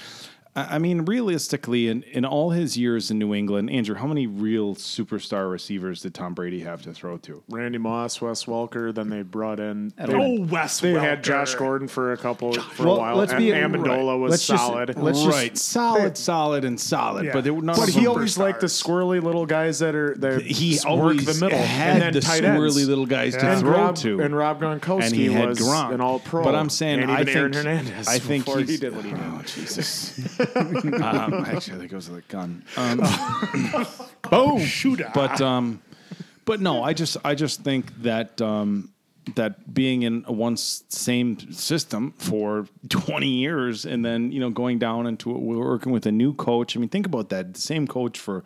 [0.57, 4.27] I I mean, realistically, in, in all his years in New England, Andrew, how many
[4.27, 7.43] real superstar receivers did Tom Brady have to throw to?
[7.49, 8.95] Randy Moss, Wes Welker.
[8.95, 9.93] Then they brought in.
[9.97, 10.81] They, oh Wes.
[10.81, 11.01] they Welker.
[11.01, 13.17] had Josh Gordon for a couple for Well, a while.
[13.17, 14.97] let's and be- Amendola was let's just- solid.
[14.97, 17.27] let's just- right, solid, solid, and solid.
[17.27, 17.33] Yeah.
[17.33, 17.77] But they were not.
[17.77, 21.27] but he them- always liked the squirrely little guys that are that he work always
[21.39, 22.89] the middle had and then the tight swirly ends.
[22.89, 24.21] little guys to and throw Rob, to.
[24.21, 25.95] And Rob Gronkowski and he had was Gronk.
[25.95, 26.43] an all pro.
[26.43, 28.09] But I'm saying, and I even think Aaron Hernandez.
[28.09, 29.21] I think he did what he did.
[29.21, 30.19] Oh Jesus!
[30.40, 32.64] um, actually, that goes with a gun.
[32.76, 33.00] Um,
[34.31, 34.61] boom!
[34.61, 35.03] Shoot.
[35.14, 35.83] But um,
[36.44, 38.90] but no, I just I just think that um,
[39.35, 44.79] that being in a one same system for 20 years and then you know going
[44.79, 46.76] down into it, we're working with a new coach.
[46.76, 47.55] I mean, think about that.
[47.55, 48.44] The same coach for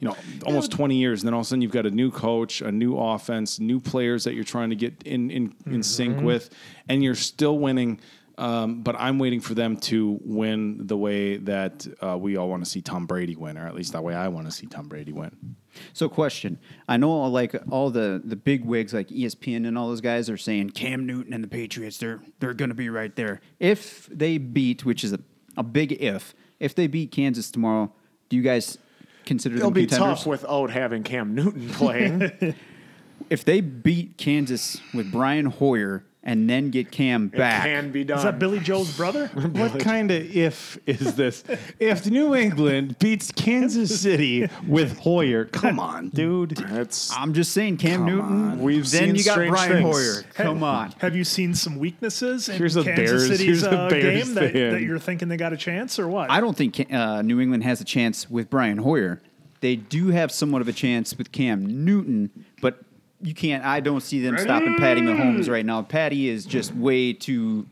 [0.00, 2.10] you know almost 20 years, and then all of a sudden you've got a new
[2.10, 6.20] coach, a new offense, new players that you're trying to get in in, in sync
[6.20, 6.50] with,
[6.88, 8.00] and you're still winning.
[8.38, 12.64] Um, but I'm waiting for them to win the way that uh, we all want
[12.64, 14.88] to see Tom Brady win, or at least that way I want to see Tom
[14.88, 15.56] Brady win.
[15.94, 20.02] So, question: I know like all the the big wigs like ESPN and all those
[20.02, 23.40] guys are saying Cam Newton and the Patriots they're they're going to be right there.
[23.58, 25.20] If they beat, which is a,
[25.56, 27.90] a big if, if they beat Kansas tomorrow,
[28.28, 28.76] do you guys
[29.24, 30.18] consider It'll them be contenders?
[30.18, 32.54] tough without having Cam Newton playing.
[33.30, 37.62] if they beat Kansas with Brian Hoyer and then get Cam It back.
[37.64, 38.18] can be done.
[38.18, 39.28] Is that Billy Joe's brother?
[39.56, 41.44] What kind of if is this?
[41.78, 46.60] If New England beats Kansas City with Hoyer, come on, dude.
[46.72, 48.50] It's I'm just saying, Cam Newton.
[48.50, 48.58] on.
[48.62, 49.96] We've then seen you got Brian things.
[49.96, 50.22] Hoyer.
[50.34, 50.92] Come on.
[50.98, 54.24] Have you seen some weaknesses in Here's a Kansas Bears- City's here's a uh, Bears
[54.24, 56.30] game that, that you're thinking they got a chance or what?
[56.30, 59.22] I don't think uh, New England has a chance with Brian Hoyer.
[59.60, 62.82] They do have somewhat of a chance with Cam Newton, but
[63.22, 63.64] you can't.
[63.64, 65.82] I don't see them stopping Patty Mahomes right now.
[65.82, 67.66] Patty is just way too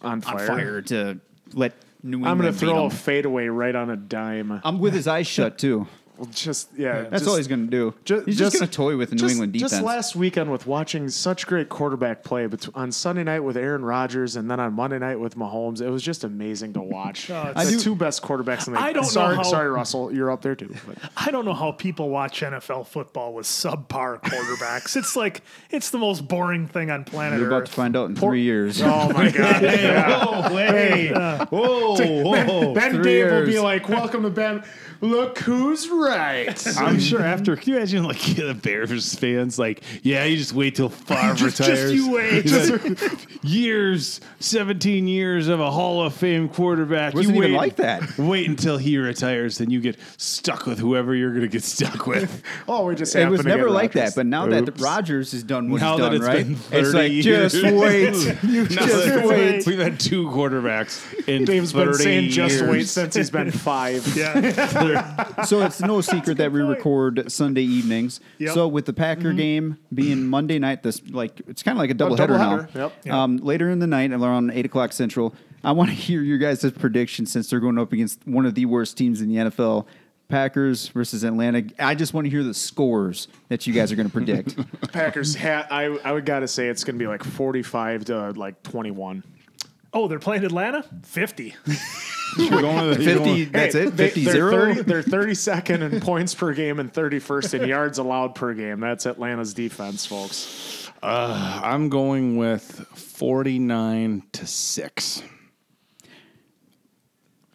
[0.00, 0.46] on on fire.
[0.46, 1.20] fire to
[1.52, 2.30] let New England.
[2.30, 2.90] I'm going to beat throw a him.
[2.90, 4.60] fadeaway right on a dime.
[4.64, 5.86] I'm with his eyes shut too.
[6.16, 7.94] Well, just yeah, That's just, all he's going to do.
[8.04, 9.72] ju- he's just, going to toy with the New England defense.
[9.72, 13.84] Just last weekend with watching such great quarterback play bet- on Sunday night with Aaron
[13.84, 17.30] Rodgers and then on Monday night with Mahomes, it was just amazing to watch.
[17.34, 19.42] Oh, the it's- I do- two best quarterbacks in the I don't know sorry, how-
[19.42, 20.72] sorry, Russell, you're up there too.
[20.86, 24.96] But I don't know how people watch NFL football with subpar quarterbacks.
[24.96, 27.68] it's like it's the most boring thing on planet You're about Earth.
[27.70, 28.80] to find out in three years.
[28.80, 30.48] oh my god, yeah.
[30.48, 32.74] Whoa, hey, uh, uh, whoa, whoa.
[32.74, 34.62] then three Dave will be like, "Welcome to Ben.
[35.00, 40.24] Look who's right." I'm sure after, can you imagine like the Bears fans, like, yeah,
[40.24, 42.44] you just wait till Favre Just- just you wait.
[43.42, 47.14] years, 17 years of a Hall of Fame quarterback.
[47.14, 48.18] Wasn't you even wait, like that.
[48.18, 52.06] Wait until he retires, then you get stuck with whoever you're going to get stuck
[52.06, 52.42] with.
[52.68, 54.14] oh, we're just saying It was never like Rodgers.
[54.14, 54.80] that, but now that Oops.
[54.80, 56.44] Rodgers has done what Now he's that done, it's right?
[56.46, 57.52] been It's 30 like years.
[57.52, 59.66] just wait, you just that- wait.
[59.66, 64.06] We've had two quarterbacks in Dave's 30 been saying just wait since he's been five.
[64.16, 64.32] yeah,
[65.46, 66.76] So it's no secret that we point.
[66.78, 68.20] record Sunday evenings.
[68.38, 68.54] Yep.
[68.54, 71.94] So with the Packer game being Monday night, this like it's kind of like a
[71.94, 72.66] double header now.
[72.74, 72.92] yep.
[73.04, 73.14] Yep.
[73.14, 76.70] Um, later in the night, around eight o'clock central, I want to hear your guys'
[76.72, 79.86] prediction since they're going up against one of the worst teams in the NFL.
[80.28, 81.64] Packers versus Atlanta.
[81.78, 84.56] I just want to hear the scores that you guys are going to predict.
[84.92, 85.68] Packers hat.
[85.70, 89.22] I I would gotta say it's gonna be like forty-five to like twenty-one.
[89.94, 90.84] Oh, they're playing Atlanta.
[91.04, 91.54] Fifty.
[92.36, 93.96] You're going to the, you're 50, going- that's it?
[93.96, 94.50] they- 50 they're 0?
[94.74, 98.80] 30 they're thirty-second in points per game and thirty-first in yards allowed per game.
[98.80, 100.90] That's Atlanta's defense, folks.
[101.00, 105.22] Uh, I'm going with 49 to 6.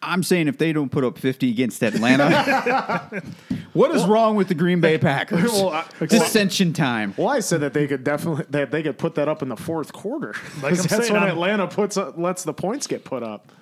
[0.02, 3.22] I'm saying if they don't put up 50 against Atlanta,
[3.72, 5.52] what is wrong with the Green Bay Packers?
[5.52, 7.14] Well, I- Dissension time.
[7.16, 9.56] Well, I said that they could definitely that they could put that up in the
[9.56, 10.34] fourth quarter.
[10.62, 13.52] Like I'm that's saying, when I'm- Atlanta puts up, lets the points get put up.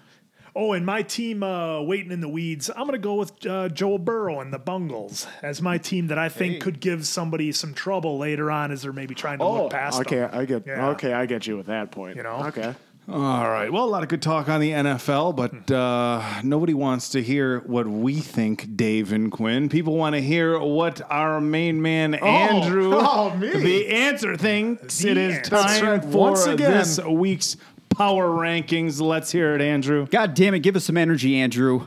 [0.56, 2.68] Oh, and my team uh, waiting in the weeds.
[2.68, 6.18] I'm going to go with uh, Joe Burrow and the Bungles as my team that
[6.18, 9.70] I think could give somebody some trouble later on as they're maybe trying to look
[9.70, 10.30] past Oh, okay, them.
[10.32, 10.88] I get Yeah.
[10.90, 12.16] okay, I get you with that point.
[12.16, 12.42] You know?
[12.46, 12.74] okay.
[13.10, 13.72] All right.
[13.72, 17.60] Well, a lot of good talk on the NFL, but uh, nobody wants to hear
[17.60, 19.70] what we think, Dave and Quinn.
[19.70, 23.48] People want to hear what our main man, Andrew, oh, me.
[23.48, 24.98] the answer thinks.
[24.98, 26.02] The it is time right.
[26.02, 26.70] for Once again.
[26.70, 27.56] this week's
[27.88, 29.00] power rankings.
[29.00, 30.06] Let's hear it, Andrew.
[30.06, 31.86] God damn it, give us some energy, Andrew.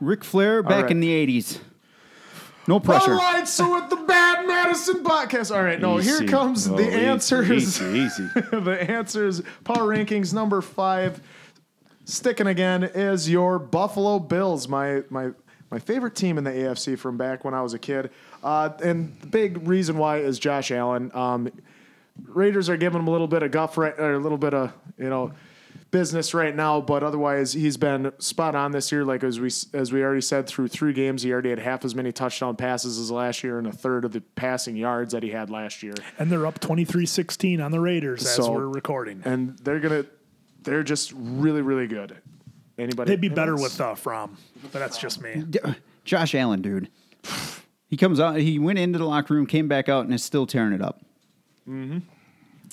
[0.00, 0.92] Ric Flair back right.
[0.92, 1.58] in the 80s.
[2.66, 3.12] No pressure.
[3.12, 4.33] All right, so with the Bad
[4.66, 5.54] Madison podcast.
[5.54, 6.10] All right, no, Easy.
[6.24, 7.50] here comes Oh, the easy, answers.
[7.50, 8.26] easy, easy.
[8.52, 9.42] the answers.
[9.64, 11.20] Power rankings number five.
[12.04, 15.30] Sticking again is your Buffalo Bills, my my
[15.70, 18.10] my favorite team in the AFC from back when I was a kid.
[18.42, 21.10] Uh, and the big reason why is Josh Allen.
[21.14, 21.50] Um,
[22.26, 24.72] Raiders are giving him a little bit of guff right, or a little bit of
[24.98, 25.32] you know
[25.94, 29.04] business right now, but otherwise he's been spot on this year.
[29.04, 31.94] Like as we as we already said, through three games, he already had half as
[31.94, 35.30] many touchdown passes as last year and a third of the passing yards that he
[35.30, 35.94] had last year.
[36.18, 39.22] And they're up 23-16 on the Raiders as So- we're recording.
[39.24, 40.04] And they're gonna,
[40.64, 42.16] they're just really really good.
[42.76, 43.10] Anybody?
[43.12, 45.44] They'd be better with uh, Fromm, but that's just me.
[46.04, 46.88] Josh Allen, dude.
[47.86, 50.44] He comes out, he went into the locker room, came back out, and is still
[50.44, 51.00] tearing it up.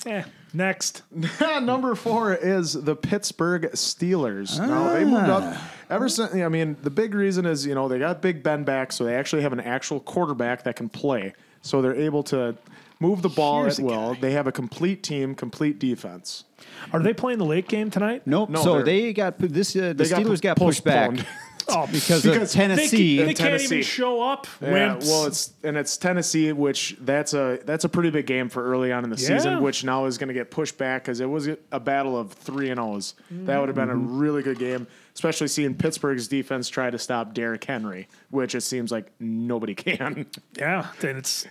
[0.04, 1.02] Eh, next.
[1.40, 4.58] Number four is the Pittsburgh Steelers.
[4.58, 5.56] Now they moved up
[5.90, 6.34] ever since.
[6.34, 9.14] I mean, the big reason is you know they got Big Ben back, so they
[9.14, 11.32] actually have an actual quarterback that can play.
[11.62, 12.56] So they're able to
[13.00, 14.14] move the ball Here's at a will.
[14.14, 14.20] guy.
[14.20, 16.44] They have a complete team, complete defense.
[16.92, 18.22] Are they playing the late game tonight?
[18.26, 18.48] Nope.
[18.50, 19.74] No, so they're- got this.
[19.76, 21.26] Uh, the They got Steelers got pushed back postponed.
[21.68, 23.18] Oh, because, Because of Tennessee.
[23.18, 24.46] ca- they can't even show up.
[24.60, 25.06] Yeah, Wimps.
[25.06, 28.92] well, it's and it's Tennessee, which that's a that's a pretty big game for early
[28.92, 29.36] on in the Yeah.
[29.38, 32.32] season, which now is going to get pushed back because it was a battle of
[32.32, 33.14] three and O's.
[33.30, 34.18] That would have been a mm-hmm.
[34.18, 38.90] really good game, especially seeing Pittsburgh's defense try to stop Derrick Henry, which it seems
[38.90, 40.26] like nobody can.
[40.56, 41.46] Yeah, then it's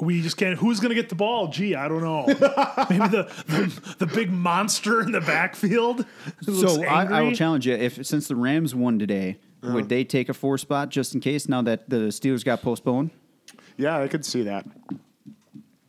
[0.00, 0.58] we just can't.
[0.58, 1.48] Who's going to get the ball?
[1.48, 2.26] Gee, I don't know.
[2.90, 6.04] Maybe the, the the big monster in the backfield.
[6.42, 7.74] So I, I will challenge you.
[7.74, 9.74] If since the Rams won today, Uh-huh.
[9.74, 11.48] would they take a four spot just in case?
[11.48, 13.10] Now that the Steelers got postponed,
[13.76, 14.66] yeah, I could see that.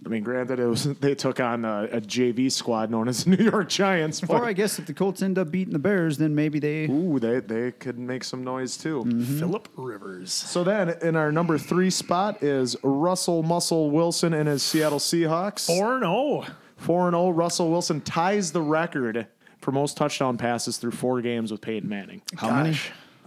[0.05, 3.31] I mean, granted, it was they took on a, a JV squad known as the
[3.37, 4.23] New York Giants.
[4.23, 6.85] Or I guess if the Colts end up beating the Bears, then maybe they.
[6.85, 9.03] ooh, they they could make some noise too.
[9.37, 10.31] Philip Rivers.
[10.31, 15.67] So then, in our number three spot is Russell Muscle Wilson and his Seattle Seahawks.
[15.67, 16.45] 4 and 0.
[16.77, 17.29] 4 0.
[17.31, 19.27] Russell Wilson ties the record
[19.59, 22.21] for most touchdown passes through four games with Peyton Manning.
[22.37, 22.77] How many?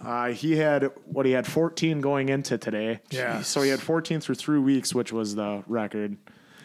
[0.03, 3.01] Uh, he had what he had 14 going into today.
[3.11, 3.43] Yeah.
[3.43, 6.17] So he had 14 through three weeks, which was the record.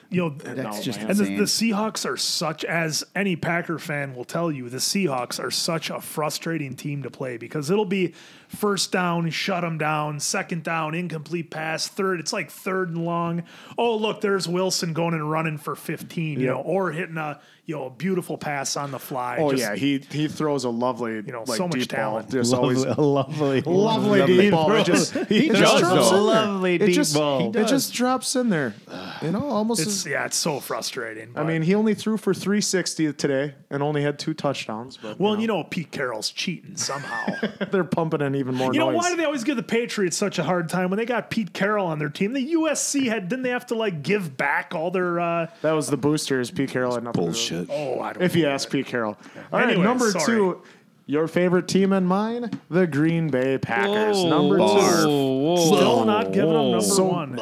[0.10, 4.24] You know, That's just and the, the Seahawks are such, as any Packer fan will
[4.24, 8.13] tell you, the Seahawks are such a frustrating team to play because it'll be
[8.48, 13.43] first down, shut them down, second down, incomplete pass, third, it's like third and long.
[13.80, 17.75] Oh, look, there's Wilson going and running for 15, you know, or hitting a, you
[17.75, 19.38] know, a beautiful pass on the fly.
[19.39, 21.97] Oh Just- yeah, he he throws a lovely, you know, like, so much deep ball.
[21.97, 22.30] talent.
[22.32, 24.71] Just Lovely, always lovely, lovely deep ball.
[24.73, 26.17] It just He it does, just drops though.
[26.19, 26.45] in there.
[26.45, 27.58] Lovely it deep just, ball.
[27.58, 28.73] It just drops in there.
[29.21, 29.82] You know, almost.
[29.82, 31.32] It's as, yeah, it's so frustrating.
[31.36, 34.97] I mean, he only threw for 360 today and only had two touchdowns.
[34.97, 37.25] But well, you know, Pete Carroll's cheating somehow.
[37.71, 40.38] they're pumping in even more You know why do they always give the Patriots such
[40.39, 42.34] a hard time when they got Pete Carroll on their team?
[42.34, 45.19] The USC had didn't they have to like give back all their?
[45.19, 46.51] uh that was the boosters.
[46.51, 47.74] Pete Carroll had nothing to do with it.
[47.76, 47.98] Bullshit.
[47.98, 48.24] Oh, I don't.
[48.24, 49.18] If you ask Pete Carroll.
[49.52, 50.26] All right, Anyway, number sorry.
[50.26, 50.62] two,
[51.08, 54.24] your favorite team and mine, the Green Bay Packers.
[54.24, 54.63] number two.
[54.63, 57.39] Whoa, Still not giving them number So- one.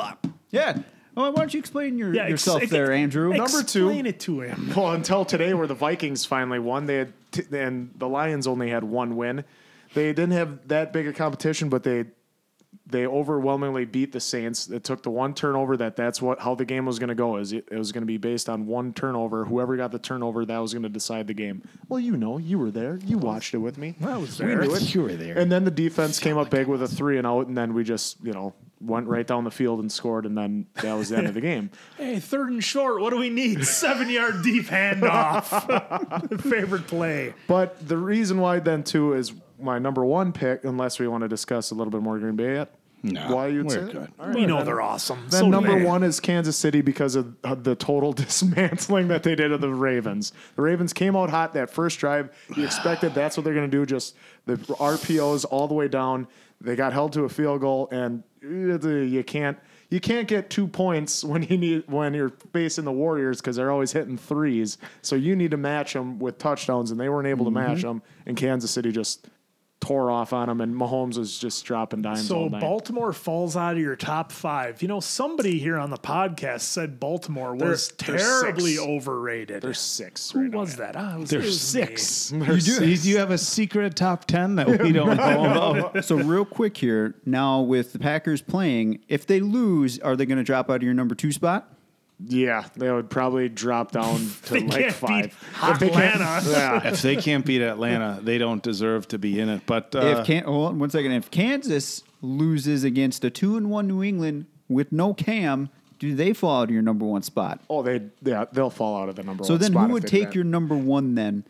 [0.52, 0.78] Yeah.
[1.16, 3.30] Oh, why don't you explain your, Yeah, ex- yourself ex- there, Andrew?
[3.34, 3.88] Number two.
[3.90, 4.72] Explain it to him.
[4.76, 8.70] Well, until today, where the Vikings finally won, they had t- and the Lions only
[8.72, 9.44] had one win.
[9.94, 12.06] They didn't have that big a competition, but they
[12.86, 14.70] they overwhelmingly beat the Saints.
[14.70, 17.38] It took the one turnover that that's what how the game was going to go.
[17.38, 19.46] Is it, it was going to be based on one turnover.
[19.46, 21.64] Whoever got the turnover, that was going to decide the game.
[21.88, 23.00] Well, you know, you were there.
[23.06, 23.96] You watched it with me.
[24.04, 24.94] I was We knew it.
[24.94, 25.38] You were there.
[25.38, 27.84] And then the defense came up big with a three and out, and then we
[27.86, 31.18] just you know went right down the field and scored, and then that was the
[31.18, 31.70] end of the game.
[31.98, 33.00] Hey, third and short.
[33.02, 33.66] What do we need?
[33.66, 36.42] Seven yard deep handoff.
[36.42, 37.34] Favorite play.
[37.48, 39.32] But the reason why then too is
[39.64, 42.56] my number one pick, unless we want to discuss a little bit more Green Bay
[42.56, 42.76] yet.
[43.06, 44.12] No, why you'd we're say good.
[44.18, 45.20] All right, We know then- they're awesome.
[45.30, 45.84] Then So number they.
[45.86, 48.14] one is Kansas City because of, of the total
[48.48, 50.32] dismantling that they did of the Ravens.
[50.56, 52.30] The Ravens came out hot that first drive.
[52.56, 53.86] You expected that's what they're going to do.
[53.86, 56.28] Just the RPOs all the way down.
[56.62, 59.58] They got held to a field goal, and uh, you can't
[59.90, 63.70] you can't get two points when you need when you're facing the Warriors because they're
[63.72, 64.78] always hitting threes.
[65.02, 68.02] So you need to match them with touchdowns, and they weren't able to match them.
[68.26, 69.28] And Kansas City just
[69.84, 72.62] tore off on them, and Mahomes was just dropping dimes So all night.
[72.62, 74.82] Baltimore falls out of your top five.
[74.82, 78.88] You know, somebody here on the podcast said Baltimore was they're terribly six.
[78.88, 79.62] overrated.
[79.62, 80.32] They're six.
[80.32, 80.60] Who right now.
[80.60, 80.96] was that?
[80.96, 81.82] Ah, was, it There's was me.
[81.86, 82.30] six.
[82.30, 83.06] They're You six.
[83.06, 86.06] you have a secret top ten that we don't know about.
[86.06, 90.38] so real quick here, now with the Packers playing, if they lose, are they going
[90.38, 91.70] to drop out of your number two spot?
[92.26, 95.24] Yeah, they would probably drop down to They like can't five.
[95.26, 96.50] beat hot they can't- Atlanta.
[96.84, 96.88] yeah.
[96.92, 99.62] If they can't beat Atlanta, they don't deserve to be in it.
[99.66, 103.70] But uh, if can hold on one second, if Kansas loses against a two and
[103.70, 107.60] one New England with no Cam, do they fall out of your number one spot?
[107.70, 109.62] Oh, they yeah they'll fall out of the number So one.
[109.62, 110.36] then, spot who if would they take that.
[110.36, 111.44] your number one then?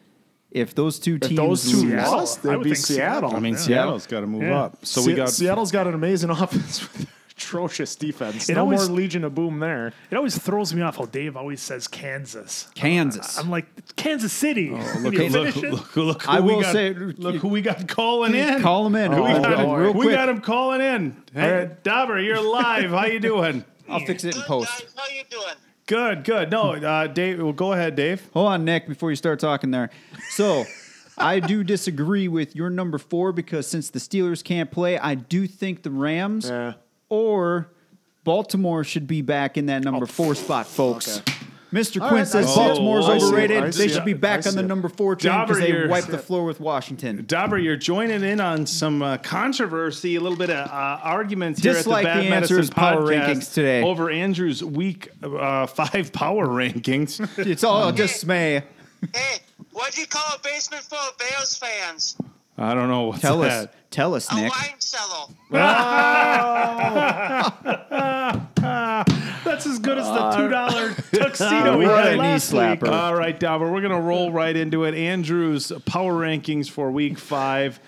[0.51, 1.93] If those two teams, those two lose?
[1.93, 2.39] lost?
[2.45, 3.35] I They'd would be think Seattle.
[3.35, 3.59] I mean, Yeah.
[3.59, 4.61] Seattle's got to move Yeah.
[4.61, 4.85] up.
[4.85, 8.49] So Se- we got Seattle's got an amazing offense with atrocious defense.
[8.49, 9.93] It no always- more Legion of Boom there.
[10.11, 12.67] It always throws me off how Dave always says Kansas.
[12.75, 13.37] Kansas.
[13.37, 13.65] I'm like
[13.95, 14.71] Kansas City.
[14.73, 17.61] Oh, Look, Can look, look, look who I we will got, say- look who we
[17.61, 18.61] got calling in.
[18.61, 19.11] Call them in.
[19.11, 21.23] we, Oh, got, oh, real we got him calling in.
[21.33, 22.91] Hey, Dauber, you're live.
[22.91, 23.63] How you doing?
[23.89, 24.69] I'll fix it in Good post.
[24.79, 25.55] guys, how you doing?
[25.85, 26.49] Good, good.
[26.51, 27.41] No, uh, Dave.
[27.41, 28.29] Well, go ahead, Dave.
[28.33, 29.89] Hold on, Nick, before you start talking there.
[30.29, 30.63] So,
[31.17, 35.45] I do disagree with your number four because since the Steelers can't play, I do
[35.45, 36.73] think the Rams Yeah.
[37.13, 37.69] Or
[38.23, 41.19] Baltimore should be back in that number four spot, folks.
[41.19, 41.31] Okay.
[41.71, 41.99] Mr.
[42.01, 42.67] All Quinn right, says I see it.
[42.67, 43.27] Baltimore's I see it.
[43.27, 43.57] overrated.
[43.57, 44.67] I They see should be I back on the it.
[44.67, 47.23] number four team Dauber, because they you're- wiped the floor with Washington.
[47.27, 51.73] Dauber, you're joining in on some uh, controversy, a little bit of uh, arguments here
[51.73, 53.81] Dislike at the Bad the answers Medicine power podcast rankings today.
[53.83, 57.19] over Andrew's week uh, five power rankings.
[57.47, 58.63] It's all dismay.
[59.13, 59.37] Hey,
[59.71, 62.17] what'd you call a basement full of Bears fans?
[62.57, 63.91] I don't know what's Tell us, that.
[63.91, 64.51] tell us, A Nick.
[64.51, 65.25] wine cellar.
[67.75, 68.51] Oh.
[69.43, 72.83] That's as good as the uh, two dollar tuxedo we had a last week.
[72.87, 74.95] All right, Dauber, we're going to roll right into it.
[74.95, 77.79] Andrew's power rankings for week five.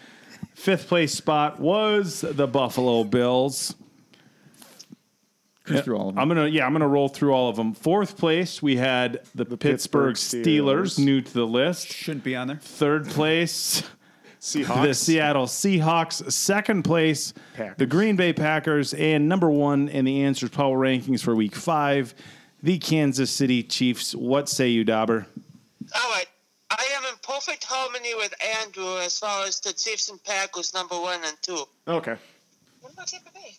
[0.53, 3.75] Fifth place spot was the Buffalo Bills.
[5.63, 6.21] Cruise through all of them.
[6.21, 7.73] I'm gonna yeah, I'm gonna roll through all of them.
[7.73, 10.99] Fourth place, we had the, Pittsburgh, Pittsburgh Steelers, Steelers.
[11.03, 11.91] new to the list.
[11.91, 12.57] Shouldn't be on there.
[12.57, 13.81] Third place,
[14.45, 14.83] Seahawks.
[14.83, 16.31] the Seattle Seahawks.
[16.31, 17.77] Second place, Packers.
[17.77, 22.13] the Green Bay Packers, and number one in the answers power rankings for Week Five,
[22.61, 24.13] the Kansas City Chiefs.
[24.13, 25.25] What say you, Dauber?
[25.95, 26.27] All right.
[26.69, 30.99] I am in perfect harmony with Andrew as far as the Chiefs and Packers number
[30.99, 31.63] one and two.
[31.87, 32.15] Okay.
[32.81, 33.55] What about Tampa Bay?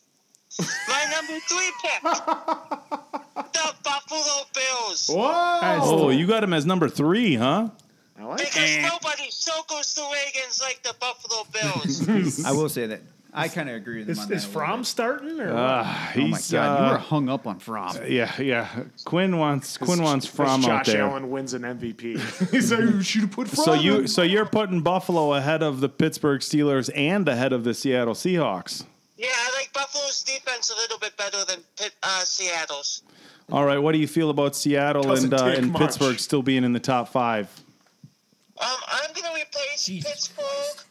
[0.89, 2.03] My number three pick,
[3.53, 5.09] the Buffalo Bills.
[5.09, 5.79] Whoa!
[5.83, 7.71] Oh, you got him as number three, huh?
[8.19, 9.26] I like Because nobody
[9.57, 12.45] circles the wagons like the Buffalo Bills.
[12.45, 13.01] I will say that
[13.35, 14.35] I kind of agree with him Is, on that.
[14.35, 14.87] is Fromm bit.
[14.87, 15.53] starting or?
[15.55, 17.97] Uh, Oh my he's, god, you uh, were hung up on Fromm.
[18.09, 18.69] yeah, yeah.
[19.05, 20.97] Quinn wants Quinn wants As Fromm out there.
[20.97, 21.11] Josh.
[21.11, 22.51] Allen wins an MVP.
[22.51, 25.63] He's like, you should have put Fromm So you in." so you're putting Buffalo ahead
[25.63, 28.85] of the Pittsburgh Steelers and ahead of the Seattle Seahawks.
[29.19, 33.03] yeah, I like Buffalo's defense a little bit better than Pitt, uh, Seattle's.
[33.53, 35.83] All right, what do you feel about Seattle Doesn't and uh, and much.
[35.83, 37.49] Pittsburgh still being in the top five?
[38.59, 40.85] Um, I'm gonna replace Pittsburgh.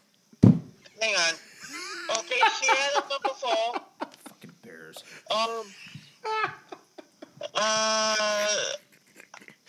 [1.00, 1.34] Hang on.
[2.18, 3.74] Okay, Seattle number four.
[4.28, 5.02] Fucking Bears.
[5.30, 5.64] Um.
[7.54, 8.46] Uh.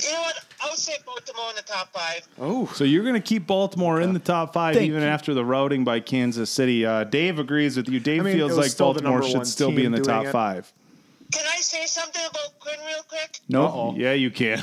[0.04, 0.36] You know what?
[0.62, 2.28] I'll say Baltimore in the top five.
[2.40, 5.08] oh, So you're going to keep Baltimore in the top five Thank even you.
[5.08, 6.86] after the routing by Kansas City.
[6.86, 8.00] Uh, Dave agrees with you.
[8.00, 10.32] Dave I mean, feels like Baltimore should still be in the top it.
[10.32, 10.72] five.
[11.34, 13.40] Can I say something about Quinn real quick?
[13.50, 14.60] No, Yeah, you can.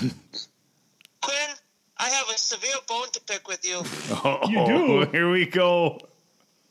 [1.21, 1.49] Quinn,
[1.97, 3.83] I have a severe bone to pick with you.
[4.25, 5.11] Oh, You do?
[5.13, 5.99] Here we go.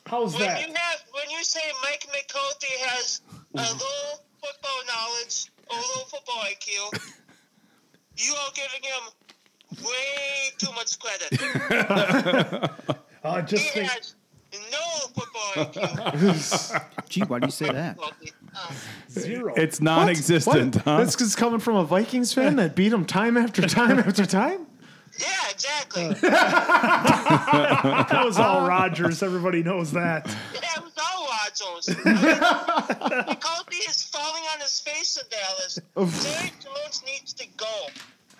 [0.05, 0.59] How's When that?
[0.67, 3.21] you have, when you say Mike McCarthy has
[3.55, 7.09] a low football knowledge or low football IQ,
[8.17, 12.69] you are giving him way too much credit.
[13.25, 14.15] Uh, just He think, has
[14.69, 17.07] no football IQ.
[17.07, 17.97] gee, why do you say that?
[17.97, 18.11] Um,
[19.09, 19.53] zero.
[19.55, 20.83] It's non-existent, What?
[20.83, 21.03] huh?
[21.05, 24.67] This is coming from a Vikings fan that beat him time after time after time.
[25.17, 26.05] Yeah, exactly.
[26.05, 26.13] Uh,
[28.09, 29.21] that was all um, Rodgers.
[29.21, 30.27] Everybody knows that.
[30.53, 31.89] Yeah, it was all Rodgers.
[31.89, 35.79] I mean, McCarthy is falling on his face in Dallas.
[36.23, 37.87] Jerry Jones needs to go.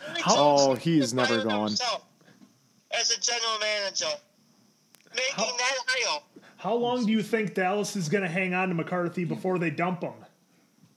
[0.08, 1.72] Jerry oh, Jones Oh, needs he's never gone.
[2.92, 4.06] As a general manager,
[5.16, 6.22] making that hire
[6.58, 9.70] How long do you think Dallas is going to hang on to McCarthy before they
[9.70, 10.14] dump him?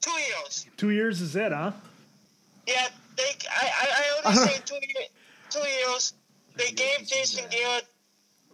[0.06, 0.66] two years.
[0.76, 1.72] Two years is it, huh?
[2.66, 3.22] Yeah, they.
[3.50, 3.88] I I,
[4.24, 5.08] I only say two years.
[5.62, 6.14] Two years.
[6.56, 7.84] They gave Jason Garrett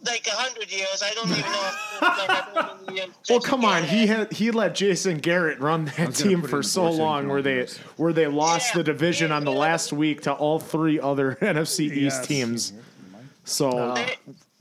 [0.05, 1.01] like a hundred years.
[1.03, 1.71] I don't even know.
[1.71, 2.55] If, like, I don't
[2.87, 3.83] know the, uh, Well, Jason come on.
[3.83, 6.91] He had- had he let Jason Garrett run that team for so the board so
[6.91, 7.77] you long, can where they notice.
[7.97, 11.85] where they lost Yeah, the division on the last week to all three other NFC
[11.91, 12.27] East Yes.
[12.27, 12.73] teams.
[13.45, 14.17] So They-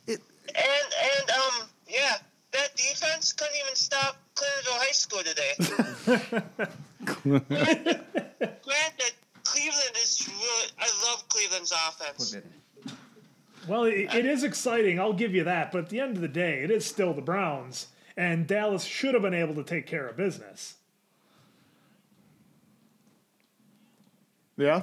[0.07, 0.19] and
[0.55, 2.17] and um yeah,
[2.53, 5.55] that defense couldn't even stop Clearville High School today.
[8.65, 9.13] Granted,
[9.63, 10.71] Cleveland is really.
[10.81, 12.37] I love Cleveland's offense.
[13.69, 14.99] Well, it, it is exciting.
[14.99, 15.71] I'll give you that.
[15.71, 17.87] But at the end of the day, it is still the Browns,
[18.17, 20.75] and Dallas should have been able to take care of business.
[24.57, 24.83] yeah,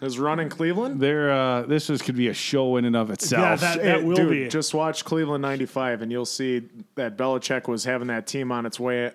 [0.00, 1.00] is running Cleveland.
[1.00, 3.42] There, uh, this is, could be a show in and of itself.
[3.42, 4.48] Yeah, that, that Hey, will dude, be.
[4.48, 6.62] Just watch Cleveland '95, and you'll see
[6.94, 9.12] that Belichick was having that team on its way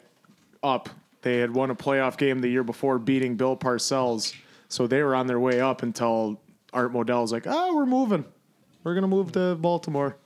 [0.61, 0.89] up.
[1.21, 4.35] They had won a playoff game the year before, beating Bill Parcells,
[4.67, 6.39] so they were on their way up until
[6.73, 8.25] Art Modell was like, "Oh, we're moving.
[8.83, 10.17] We're gonna move to Baltimore."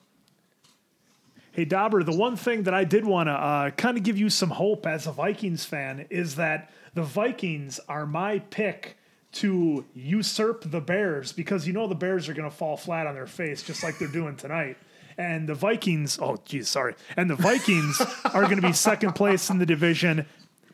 [1.51, 4.30] Hey, Dauber, the one thing that I did want to uh, kind of give you
[4.30, 8.97] some hope as a Vikings fan is that the Vikings are my pick
[9.42, 13.14] to usurp the Bears because you know the Bears are going to fall flat on
[13.16, 14.78] their face just like they're doing tonight.
[15.18, 16.94] And the Vikings, oh, geez, sorry.
[17.16, 18.00] And the Vikings
[18.34, 20.26] are going to be second place in the division,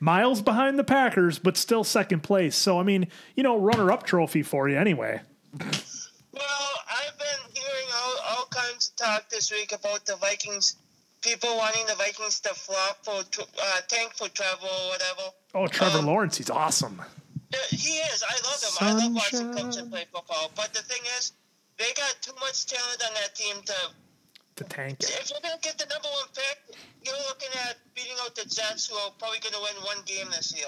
[0.02, 2.56] miles behind the Packers, but still second place.
[2.56, 5.22] So, I mean, you know, runner up trophy for you anyway.
[5.58, 6.44] Well,
[6.90, 10.76] I've been hearing all, all kinds of talk this week about the Vikings.
[11.22, 15.22] People wanting the Vikings to flop for tr- uh, tank for travel or whatever.
[15.56, 17.02] Oh, Trevor Um, Lawrence, he's awesome.
[17.70, 18.24] He is.
[18.24, 18.72] I love him.
[18.82, 20.52] I love watching Clemson play football.
[20.56, 21.34] But the thing is,
[21.78, 23.74] they got too much talent on that team to.
[24.58, 25.10] To tank it.
[25.10, 28.88] If you're gonna get the number one pick, you're looking at beating out the Jets,
[28.88, 30.68] who are probably gonna win one game this year.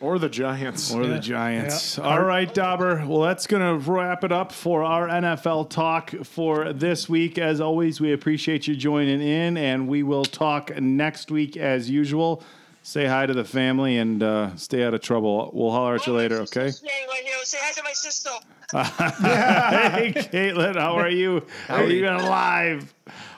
[0.00, 0.94] Or the Giants.
[0.94, 1.98] Or the Giants.
[1.98, 3.04] All right, Dauber.
[3.06, 7.36] Well, that's going to wrap it up for our NFL talk for this week.
[7.36, 12.42] As always, we appreciate you joining in, and we will talk next week as usual.
[12.82, 15.50] Say hi to the family and uh, stay out of trouble.
[15.52, 16.70] We'll holler at you Oh, later, okay?
[16.70, 17.34] staying Right here.
[17.44, 18.30] Say hi to my sister.
[18.72, 21.44] hey, Caitlin, how are you?
[21.66, 22.94] How are you going live?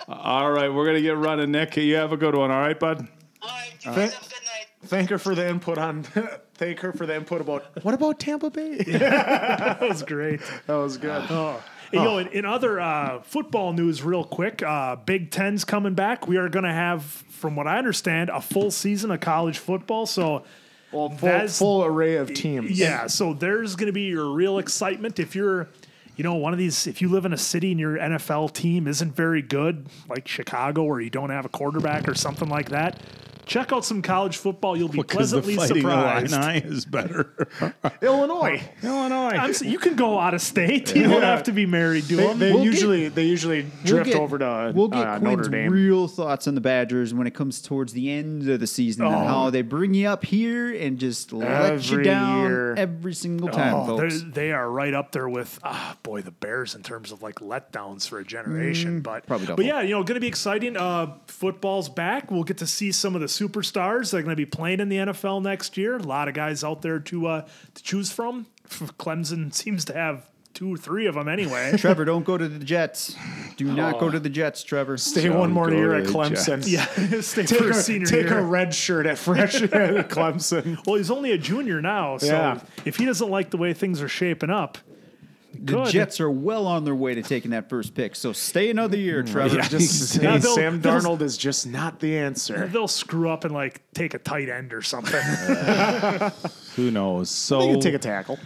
[0.08, 1.76] All right, we're going to get running, Nick.
[1.76, 3.06] You have a good one, all right, bud?
[3.42, 4.66] All right, you guys have a good night.
[4.84, 6.02] Thank her for the input on
[6.54, 8.78] thank her for the input about what about Tampa Bay?
[8.86, 10.40] That was great.
[10.66, 11.24] that was good.
[11.30, 11.62] Oh.
[11.90, 15.94] Hey, You know, in, in other uh, football news, real quick, uh, Big Ten's coming
[15.94, 16.26] back.
[16.26, 17.04] We are going to have,
[17.42, 20.06] from what I understand, a full season of college football.
[20.06, 20.44] So,
[20.92, 22.70] Well, full, full array of teams.
[22.78, 25.68] yeah, so there's going to be your real excitement if you're,
[26.16, 26.86] you know, one of these.
[26.86, 30.84] If you live in a city and your NFL team isn't very good, like Chicago,
[30.84, 33.00] or you don't have a quarterback or something like that,
[33.46, 34.76] check out some college football.
[34.76, 36.32] You'll be Because the pleasantly fighting surprised.
[36.34, 37.32] Illini is better.
[38.02, 38.62] Illinois.
[38.82, 39.30] Illinois.
[39.36, 40.94] I'm, s- you can go out of state.
[40.94, 42.38] You don't have to be married to They, them.
[42.38, 45.36] they We'll get- usually they usually We'll drift get- over to we'll get uh, Quinn's
[45.38, 45.72] Notre Dame.
[45.72, 49.14] real thoughts on the Badgers when it comes towards the end of the season and
[49.14, 52.74] how they bring you up here and just let you down year.
[52.74, 54.24] every single time, Oh, they're- folks.
[54.32, 58.08] they are right up there with ah, boy the Bears in terms of like letdowns
[58.08, 59.00] for a generation.
[59.00, 60.76] but probably but yeah, you know, going to be exciting.
[60.76, 62.30] Uh, football's back.
[62.30, 64.88] We'll get to see some of the superstars that are going to be playing in
[64.88, 65.96] the NFL next year.
[65.96, 68.46] A lot of guys out there to uh, to choose from.
[68.68, 71.72] Clemson seems to have two or three of them anyway.
[71.78, 73.16] Trevor, don't go to the Jets.
[73.56, 74.96] Do not go to the Jets, Trevor.
[74.98, 76.62] Stay one more year at the Clemson.
[76.70, 76.84] yeah,
[77.22, 78.38] stay Take, for a, senior take year.
[78.38, 79.70] a red shirt at fresh at
[80.10, 80.78] Clemson.
[80.86, 82.60] well, he's only a junior now, so Yeah.
[82.84, 84.78] if he doesn't like the way things are shaping up,
[85.64, 85.86] The good.
[85.92, 88.16] Jets are well on their way to taking that first pick.
[88.16, 89.56] So stay another year, Trevor.
[89.56, 89.68] Yeah.
[89.68, 92.66] Just Yeah, they'll- Sam they'll- Darnold is just not the answer.
[92.72, 95.20] they'll screw up and like take a tight end or something.
[96.76, 97.30] Who knows?
[97.30, 98.38] So They can take a tackle.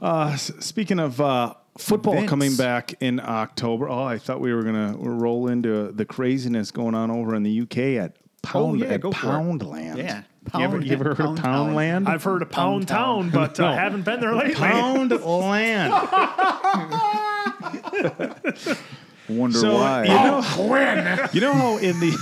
[0.00, 2.28] Uh, s- speaking of uh, football Vince.
[2.30, 6.94] coming back in October, oh, I thought we were gonna roll into the craziness going
[6.94, 9.30] on over in the UK at Pound Oh, yeah, at go for it.
[9.30, 9.96] Poundland.
[9.98, 10.22] Yeah.
[10.54, 11.70] You ever, you ever heard Pound of Town.
[11.74, 12.08] Poundland?
[12.08, 13.76] I've heard of Pound Town, but uh, No.
[13.76, 14.54] haven't been there lately.
[14.54, 15.90] Poundland.
[19.28, 20.02] Wonder so why.
[20.04, 21.28] you know, when?
[21.32, 22.16] you know how in the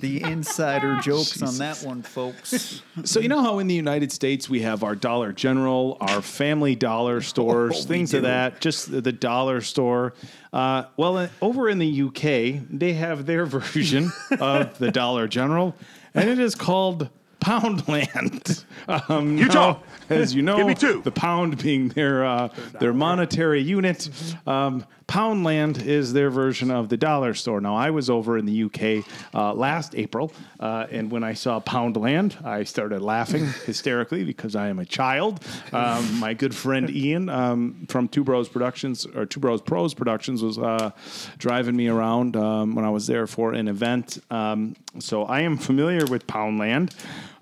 [0.00, 2.82] the insider jokes on that one, folks.
[3.02, 6.76] So you know how in the United States we have our Dollar General, our Family
[6.76, 10.14] Dollar stores, Oh, things of that, just the, the dollar store.
[10.52, 15.74] Uh, well, uh, over in the UK, they have their version of the Dollar General,
[16.14, 17.08] and it is called
[17.40, 18.64] Poundland.
[19.10, 21.02] Um, now, as you know, Give me two.
[21.02, 22.48] the pound being their uh,
[22.80, 24.08] their monetary unit.
[24.46, 27.62] Um, Poundland is their version of the dollar store.
[27.62, 30.30] Now, I was over in the UK uh, last April,
[30.60, 35.42] uh, and when I saw Poundland, I started laughing hysterically because I am a child.
[35.72, 40.42] Um, my good friend Ian um, from Two Bros Productions or Two Bros Pros Productions
[40.42, 40.90] was uh,
[41.38, 44.18] driving me around um, when I was there for an event.
[44.30, 46.92] Um, so I am familiar with Poundland.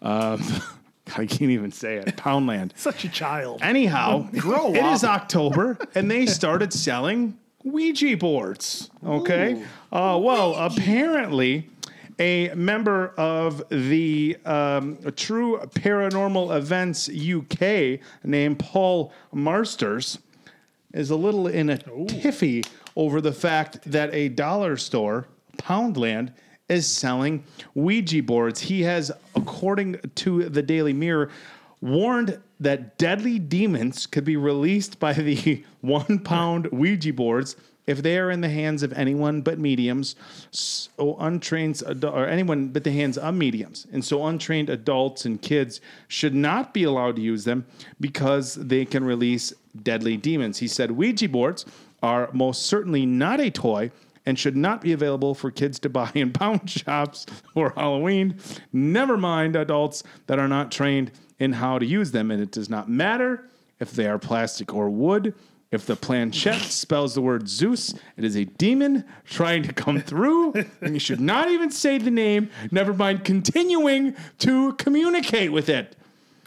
[0.02, 0.40] Um,
[1.16, 2.16] I can't even say it.
[2.16, 2.76] Poundland.
[2.76, 3.60] Such a child.
[3.62, 8.90] Anyhow, it is October, and they started selling Ouija boards.
[9.04, 9.60] Okay.
[9.90, 11.68] Uh, well, apparently,
[12.20, 20.20] a member of the um, True Paranormal Events UK named Paul Marsters
[20.94, 22.64] is a little in a tiffy
[22.94, 25.26] over the fact that a dollar store,
[25.58, 26.32] Poundland,
[26.68, 27.42] is selling
[27.74, 28.60] Ouija boards.
[28.60, 31.30] He has, according to the Daily Mirror,
[31.86, 37.56] warned that deadly demons could be released by the one pound Ouija boards
[37.86, 40.16] if they are in the hands of anyone but mediums,
[40.50, 45.80] so untrained or anyone but the hands of mediums, and so untrained adults and kids
[46.08, 47.64] should not be allowed to use them
[48.00, 50.58] because they can release deadly demons.
[50.58, 51.64] He said Ouija boards
[52.02, 53.90] are most certainly not a toy
[54.26, 58.40] and should not be available for kids to buy in pound shops for Halloween.
[58.72, 62.68] Never mind adults that are not trained in how to use them, and it does
[62.70, 63.44] not matter
[63.80, 65.34] if they are plastic or wood.
[65.72, 70.52] If the planchette spells the word Zozo, it is a demon trying to come through,
[70.80, 75.96] and you should not even say the name, never mind continuing to communicate with it.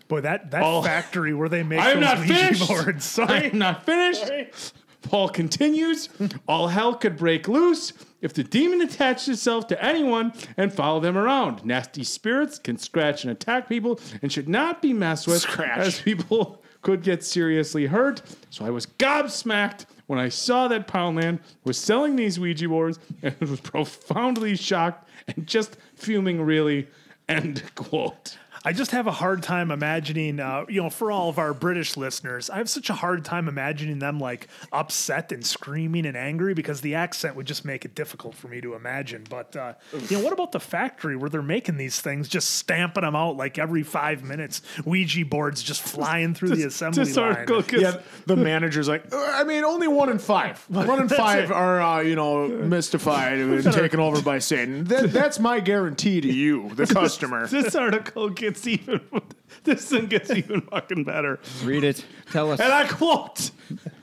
[0.08, 0.82] Boy, that that Oh.
[0.82, 2.68] factory where they make I am those not Ouija finished.
[2.68, 3.20] boards.
[3.20, 3.52] I Sorry.
[3.52, 4.74] am not finished.
[5.04, 6.10] Paul continues.
[6.48, 11.18] All hell could break loose if the demon attached itself to anyone and followed them
[11.18, 11.66] around.
[11.66, 16.62] Nasty spirits can scratch and attack people and should not be messed with, as people
[16.82, 18.22] could get seriously hurt.
[18.50, 23.38] So I was gobsmacked when I saw that Poundland was selling these Ouija boards and
[23.40, 26.88] was profoundly shocked and just fuming, really.
[27.28, 28.38] End quote.
[28.66, 31.96] I just have a hard time imagining, uh, you know, for all of our British
[31.96, 36.54] listeners, I have such a hard time imagining them like upset and screaming and angry
[36.54, 39.26] because the accent would just make it difficult for me to imagine.
[39.30, 39.74] But, uh,
[40.10, 43.38] you know, what about the factory where they're making these things, just stamping them out
[43.38, 47.46] like every five minutes, Ouija boards just flying through the assembly line?
[47.82, 50.66] Yeah, the manager's like, "Uh, I mean, only one in five.
[50.70, 51.54] One in five it.
[51.54, 54.86] are, uh, you know, mystified and taken over by Satan.
[54.86, 57.48] That, that's my guarantee to you, the customer.
[57.48, 59.02] This article gives gets even.
[59.64, 61.40] This thing gets even fucking better.
[61.64, 62.06] Read it.
[62.32, 62.60] Tell us.
[62.62, 63.52] And I quote: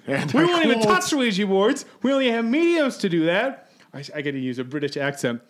[0.06, 1.86] We won't even touch Ouija boards.
[2.02, 3.70] We only have mediums to do that.
[3.94, 5.40] I, I got to use a British accent.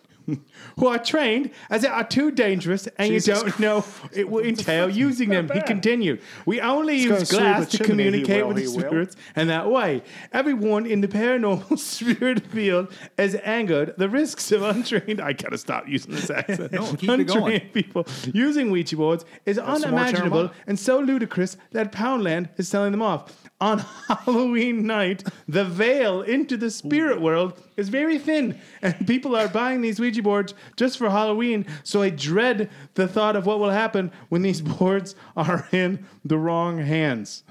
[0.77, 4.89] Who are trained as they are too dangerous and you don't know it will entail
[5.07, 5.49] using them.
[5.53, 6.21] He continued.
[6.45, 8.85] We only gonna use glass to communicate will, with the he will.
[8.87, 10.03] spirits, and that way,
[10.33, 13.93] everyone in the paranormal spirit field is angered.
[13.97, 15.21] The risks of untrained.
[15.21, 16.73] I gotta stop using this accent.
[16.73, 22.67] No, untrained people using Ouija boards is more unimaginable and so ludicrous that Poundland is
[22.67, 23.46] selling them off.
[23.59, 29.47] On Halloween night, the veil into the spirit world is very thin, and people are
[29.47, 31.65] buying these Ouija boards just for Halloween.
[31.83, 36.37] So I dread the thought of what will happen when these boards are in the
[36.37, 37.43] wrong hands.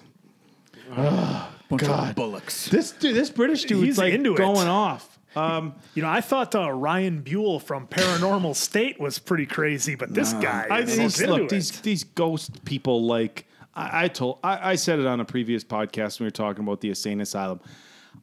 [0.95, 2.15] God.
[2.15, 2.69] bullocks.
[2.69, 4.39] This dude, this British dude's He's like into it.
[4.39, 5.19] going off.
[5.35, 10.15] Um, You know, I thought uh, Ryan Buell from Paranormal State was pretty crazy, but
[10.15, 11.49] this guy I, is these, into look, it.
[11.51, 13.05] these these ghost people.
[13.05, 13.47] Like
[13.77, 16.65] I, I told, I, I said it on a previous podcast when we were talking
[16.65, 17.61] about the insane asylum.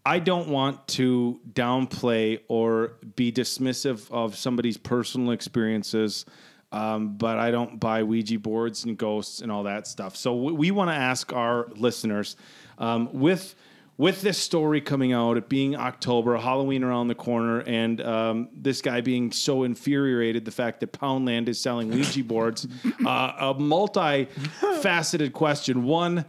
[0.05, 6.25] I don't want to downplay or be dismissive of somebody's personal experiences,
[6.71, 10.15] um, but I don't buy Ouija boards and ghosts and all that stuff.
[10.15, 12.35] So we, we want to ask our listeners
[12.79, 13.53] um, with
[13.97, 18.81] with this story coming out, it being October, Halloween around the corner, and um, this
[18.81, 22.67] guy being so infuriated the fact that Poundland is selling Ouija boards,
[23.05, 25.83] uh, a multi-faceted question.
[25.83, 26.25] One,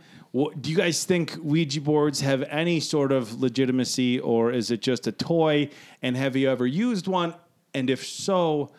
[0.61, 5.07] do you guys think Ouija boards have any sort of legitimacy, or is it just
[5.07, 5.71] a toy?
[6.03, 7.35] And have you ever used one?
[7.73, 8.73] And if so,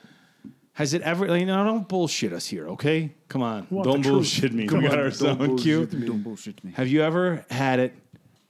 [0.73, 1.27] has it ever?
[1.27, 3.15] Like, no, don't bullshit us here, okay?
[3.29, 4.67] Come on, don't bullshit me.
[4.67, 5.85] Come we got on, our sound cue.
[5.85, 6.73] Don't bullshit me.
[6.73, 7.93] Have you ever had it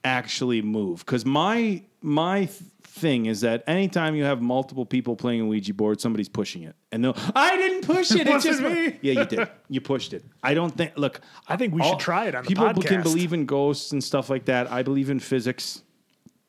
[0.06, 1.00] actually move?
[1.00, 6.00] Because my my thing is that anytime you have multiple people playing a Ouija board,
[6.00, 8.26] somebody's pushing it, and they'll I didn't push it.
[8.26, 9.48] It's just me." Yeah, you did.
[9.68, 10.24] You pushed it.
[10.42, 10.92] I don't think.
[10.96, 14.02] Look, I think we should try it on the people can believe in ghosts and
[14.02, 14.70] stuff like that.
[14.70, 15.82] I believe in physics.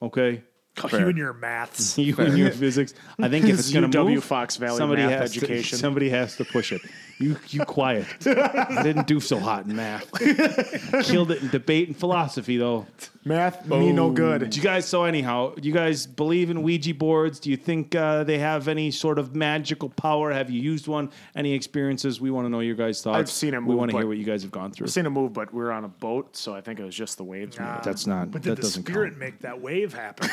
[0.02, 0.44] Okay.
[0.92, 1.98] You and your maths.
[2.08, 2.94] You and your physics.
[3.20, 5.78] I think if it's going to UW move, Fox Valley somebody math has education.
[5.78, 6.82] To, somebody has to push it.
[7.20, 8.06] You, you quiet.
[8.28, 10.12] I didn't do so hot in math.
[11.04, 12.86] Killed it in debate and philosophy, though.
[13.26, 14.50] Math me no good.
[14.50, 14.88] Do you guys?
[14.88, 17.40] So anyhow, do you guys believe in Ouija boards?
[17.40, 20.32] Do you think uh, they have any sort of magical power?
[20.32, 21.10] Have you used one?
[21.36, 22.22] Any experiences?
[22.22, 23.18] We want to know your guys' thoughts.
[23.18, 24.86] I've seen it Move, We want to hear what you guys have gone through.
[24.86, 26.96] I've seen a move, but we were on a boat, so I think it was
[26.96, 27.60] just the waves.
[27.60, 27.72] maybe.
[27.84, 28.32] That's not.
[28.32, 29.20] But that did the doesn't spirit count.
[29.20, 30.30] make that wave happen?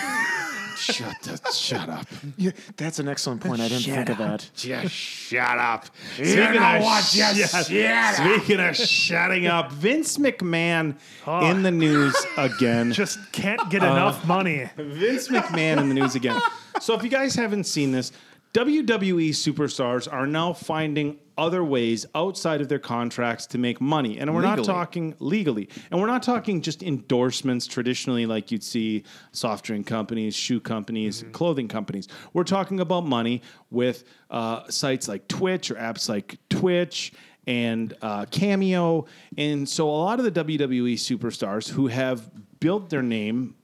[0.77, 1.23] Shut.
[1.23, 2.07] the- shut up.
[2.37, 3.61] Yeah, that's an excellent point.
[3.61, 4.51] I didn't think of that.
[4.55, 5.87] Just shut up.
[6.15, 11.51] Speaking of shut- Speaking of shutting up, Vince McMahon oh.
[11.51, 12.93] in the news again.
[12.93, 14.69] Just can't get enough uh, money.
[14.77, 16.41] Vince McMahon in the news again.
[16.81, 18.13] So if you guys haven't seen this,
[18.53, 24.19] WWE superstars are now finding other ways outside of their contracts to make money.
[24.19, 25.69] And we're not talking legally.
[25.91, 31.25] And we're not talking just endorsements traditionally like you'd see soft drink companies, shoe companies,
[31.33, 32.09] clothing companies.
[32.33, 37.13] We're talking about money with uh, sites like Twitch or apps like Twitch
[37.47, 39.07] and uh, Cameo.
[39.37, 42.31] And so a lot of the WWE superstars who have
[42.61, 43.55] built their name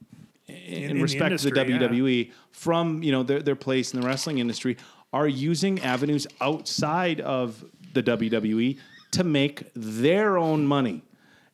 [0.47, 1.87] in, in the respect to the industry, yeah.
[1.87, 4.77] WWE from you know their, their place in the wrestling industry
[5.13, 8.77] are using avenues outside of the WWE
[9.11, 11.03] to make their own money.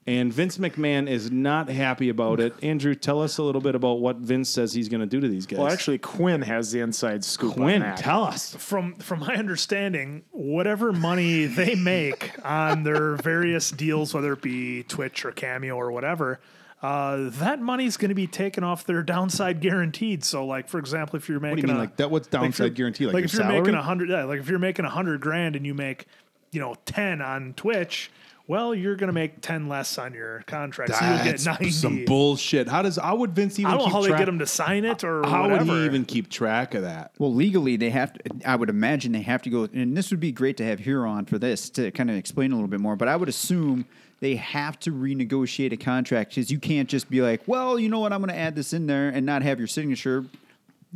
[0.05, 2.53] And Vince McMahon is not happy about it.
[2.63, 5.27] Andrew, tell us a little bit about what Vince says he's going to do to
[5.27, 5.59] these guys.
[5.59, 7.55] Well, actually, Quinn has the inside scoop.
[7.55, 7.97] Quinn, on that.
[7.97, 8.55] tell us.
[8.55, 14.83] From from my understanding, whatever money they make on their various deals, whether it be
[14.83, 16.39] Twitch or Cameo or whatever,
[16.81, 20.23] uh, that money's going to be taken off their downside guaranteed.
[20.23, 22.33] So, like for example, if you're making do you mean, a, like that- what's if
[22.33, 23.07] you're- downside guaranteed?
[23.07, 23.61] Like your if you're salary?
[23.61, 26.05] making a hundred, yeah, like if you're making a hundred grand and you make,
[26.51, 28.11] you know, ten on Twitch,
[28.45, 31.71] well, you're going to make ten less on your contract, so you'll get ninety.
[31.71, 32.67] some bullshit.
[32.69, 34.45] How does how would Vince even I don't know keep how they get them to
[34.45, 35.65] sign it or how whatever.
[35.65, 37.11] would he even keep track of that?
[37.17, 38.19] Well, legally, they have to.
[38.45, 41.25] I would imagine they have to go, and this would be great to have Huron
[41.25, 42.95] for this to kind of explain a little bit more.
[42.95, 43.85] But I would assume
[44.19, 47.99] they have to renegotiate a contract because you can't just be like, well, you know
[47.99, 50.25] what, I'm going to add this in there and not have your signature,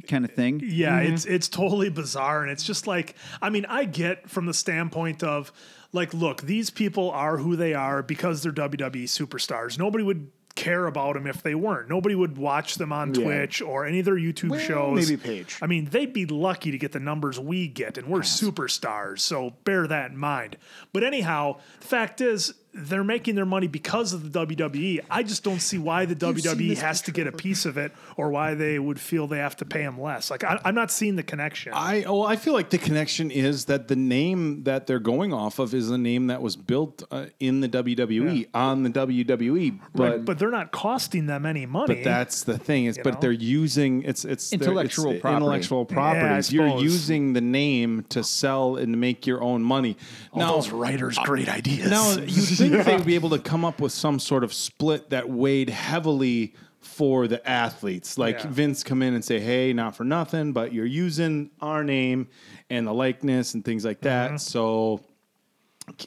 [0.08, 0.62] kind of thing.
[0.64, 1.14] Yeah, Mm-hmm.
[1.14, 5.24] it's it's totally bizarre, and it's just like I mean, I get from the standpoint
[5.24, 5.52] of
[5.94, 9.78] like, look, these people are who they are because they're WWE superstars.
[9.78, 11.90] Nobody would care about them if they weren't.
[11.90, 13.24] Nobody would watch them on Yeah.
[13.24, 15.10] Twitch or any of their YouTube shows.
[15.10, 15.58] maybe Paige.
[15.62, 19.20] I mean, they'd be lucky to get the numbers we get, and we're superstars.
[19.20, 20.58] So bear that in mind.
[20.94, 25.02] But anyhow, the fact is, they're making their money because of the WWE.
[25.10, 28.30] I just don't see why the WWE has to get a piece of it or
[28.30, 30.32] why they would feel they have to pay them less.
[30.32, 31.74] Like I, I'm not seeing the connection.
[31.76, 35.60] I oh, I feel like the connection is that the name that they're going off
[35.60, 40.12] of is a name that was built uh, in the WWE on the WWE, but
[40.12, 41.96] Right, but they're not costing them any money.
[41.96, 43.20] But that's the thing is, You but know?
[43.22, 45.38] they're using it's it's Intellectual it's property.
[45.38, 46.54] intellectual I properties.
[46.54, 49.98] You're using the name to sell and make your own money.
[50.34, 51.90] now, those writers' great ideas.
[51.90, 55.10] now you'd think they would be able to come up with some sort of split
[55.10, 58.18] that weighed heavily for the athletes.
[58.18, 58.48] Like Yeah.
[58.50, 62.28] Vince come in and say, "Hey, not for nothing, but you're using our name
[62.70, 64.38] and the likeness and things like that." Mm-hmm.
[64.38, 65.02] So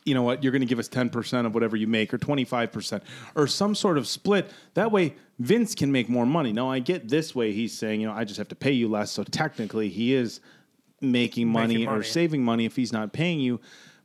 [0.04, 3.02] you know what, you're going to give us 10% of whatever you make or 25%
[3.34, 4.50] or some sort of split.
[4.74, 6.52] That way, Vince can make more money.
[6.52, 7.52] Now, I get this way.
[7.52, 9.10] He's saying, you know, I just have to pay you less.
[9.10, 10.40] So technically, he is
[11.00, 13.60] making money, Making or saving money if he's not paying you.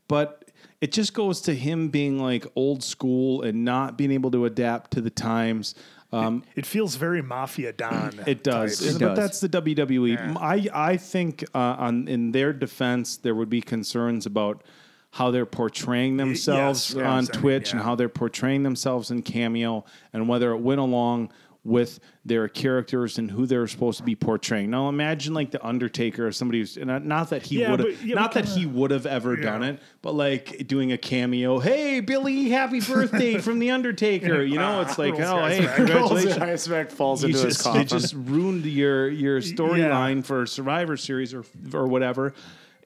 [0.08, 0.39] But
[0.82, 4.92] it just goes to him being like old school and not being able to adapt
[4.92, 5.76] to the times.
[6.12, 8.20] Um, it feels very mafia don.
[8.28, 9.18] it does, It but does.
[9.18, 10.38] that's the WWE.
[10.40, 14.64] I I think uh, on in their defense, there would be concerns about
[15.12, 19.12] how they're portraying themselves yes, on yes, I mean, Twitch and how they're portraying themselves
[19.12, 21.32] in Cameo, and whether it went along
[21.70, 24.72] with their characters and who they're supposed to be portraying.
[24.72, 28.04] Now, imagine like the Undertaker or somebody who's not, not that he Yeah, would have,
[28.04, 29.44] yeah, not that he would have ever Yeah.
[29.44, 31.60] done it, but like doing a cameo.
[31.60, 34.42] Hey, Billy, happy birthday from the Undertaker.
[34.42, 37.82] You know, ah, it's like, oh, hey, congratulations I expect falls you into his coffin.
[37.82, 41.44] they just ruined your your storyline for Survivor Series or
[41.74, 42.34] or whatever,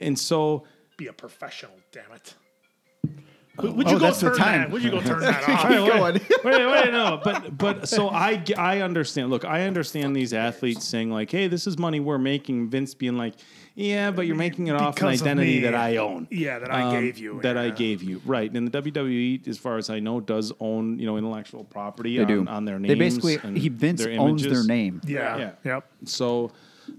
[0.02, 0.66] and so
[0.98, 2.36] Be a professional, damn it.
[3.58, 4.62] Would, oh, would you Oh, go that's the turn time.
[4.62, 4.72] that?
[4.72, 5.68] Would you go turn that off?
[5.68, 9.30] Keep wait, wait, wait, no, but but so I I understand.
[9.30, 12.70] Look, I understand these athletes saying like, hey, this is money we're making.
[12.72, 13.36] Vince being like,
[13.76, 15.60] yeah, but you're making it off an Because of identity me.
[15.62, 16.28] that I own.
[16.32, 17.72] Yeah, that I um, gave you, That I yeah.
[17.72, 18.22] gave you.
[18.26, 18.52] Right.
[18.52, 22.24] And the WWE, as far as I know, does own, you know, intellectual property They
[22.24, 22.46] on, do.
[22.48, 22.90] on their names.
[22.90, 24.68] They basically and he Vince their owns their images.
[24.68, 25.02] name.
[25.06, 25.38] Yeah.
[25.38, 25.52] Yeah.
[25.64, 25.86] Yep.
[26.06, 26.52] So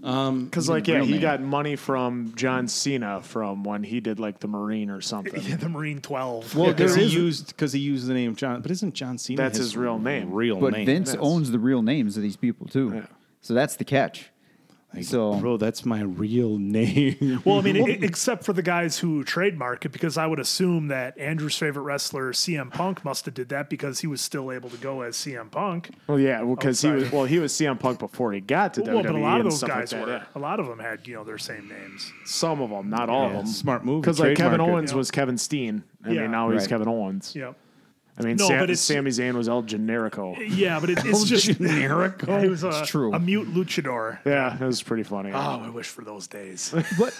[0.03, 1.21] Um, because like yeah, he name.
[1.21, 5.41] got money from John Cena from when he did like the Marine or something.
[5.45, 6.55] Yeah, the Marine 12.
[6.55, 9.37] Well, because there he used because he used the name John, but isn't John Cena?
[9.37, 10.31] That's his real name.
[10.33, 10.85] Real But name.
[10.85, 11.17] Vince Yes.
[11.19, 13.03] owns the real names of these people too.
[13.41, 14.31] So that's the catch.
[15.03, 17.41] So bro, that's my real name.
[17.45, 21.17] Well, I mean, except for the guys who trademark it, because I would assume that
[21.17, 24.77] Andrew's favorite wrestler, CM Punk, must have did that because he was still able to
[24.77, 25.89] go as CM Punk.
[26.07, 28.97] Well, yeah, because he was well, he was CM Punk before he got to Well,
[28.97, 29.03] WWE.
[29.03, 30.11] but a lot of those guys like were.
[30.11, 30.23] yeah.
[30.35, 32.11] A lot of them had, you know, their same names.
[32.25, 33.47] Some of them, not all Yeah, of them.
[33.47, 34.01] smart move.
[34.01, 34.73] Because like Kevin Trademark it.
[34.73, 35.83] Owens was Kevin Steen.
[36.03, 36.21] I Yeah.
[36.23, 36.69] mean, now he's Right.
[36.69, 37.35] Kevin Owens.
[37.35, 37.55] Yep.
[38.17, 40.35] I mean, No, Sam, but it's- Sami Zayn was El Generico.
[40.47, 42.25] Yeah, but it, it's just generic.
[42.25, 43.13] He was a, true.
[43.13, 44.19] a mute luchador.
[44.25, 45.31] Yeah, it was pretty funny.
[45.33, 46.73] Oh, I wish for those days.
[46.97, 47.13] But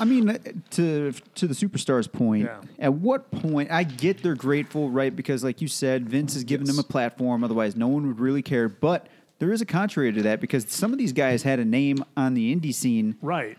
[0.00, 0.38] I mean, uh,
[0.72, 2.60] to to the superstars point, Yeah.
[2.78, 5.14] at what point I get they're grateful, right?
[5.14, 7.42] Because like you said, Vince is giving them a platform.
[7.42, 8.68] Otherwise, no one would really care.
[8.68, 9.08] But
[9.40, 12.34] there is a contrary to that because some of these guys had a name on
[12.34, 13.58] the indie scene right.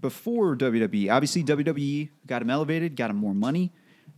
[0.00, 1.12] before WWE.
[1.12, 3.70] Obviously, WWE got them elevated, got them more money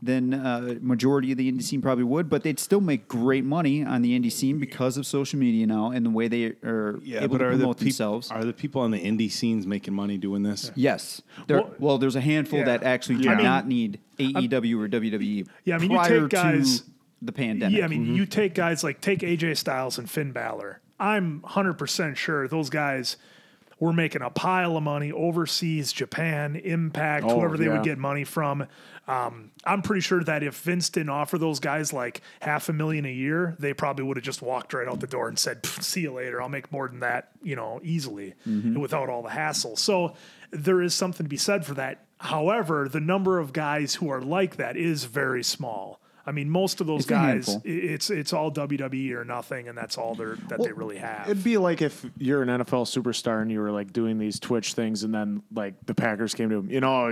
[0.05, 3.85] than uh, majority of the indie scene probably would, but they'd still make great money
[3.85, 7.23] on the indie scene because of social media now and the way they are Yeah,
[7.23, 8.31] able to are the promote peop- themselves.
[8.33, 10.73] Are the people on the indie scenes making money doing this?
[10.75, 11.23] Yes.
[11.47, 12.65] There, Well- well, there's a handful Yeah.
[12.65, 15.47] that actually do I mean- not need AEW or WWE.
[15.65, 16.87] Yeah, I mean, you prior take guys- to
[17.23, 17.79] the pandemic.
[17.79, 20.81] Yeah, I mean, you take guys like take AJ Styles and Finn Balor.
[20.99, 23.17] I'm 100% sure those guys
[23.79, 27.73] were making a pile of money overseas, Japan, Impact, Oh, whoever they yeah.
[27.75, 28.65] would get money from.
[29.09, 33.05] Um, I'm pretty sure that if Vince didn't offer those guys like half a million
[33.05, 36.03] a year, they probably would have just walked right out the door and said, "See
[36.03, 36.41] you later.
[36.41, 39.77] I'll make more than that," you know, easily without all the hassle.
[39.77, 40.15] So
[40.53, 42.05] there is something to be said for that.
[42.19, 46.01] However, the number of guys who are like that is very small.
[46.25, 49.99] I mean, most of those It's guys, it's it's all WWE or nothing, and that's
[49.99, 51.29] all they're that they really have.
[51.29, 54.75] It'd be like if you're an NFL superstar and you were like doing these Twitch
[54.75, 57.11] things, and then like the Packers came to him, you know,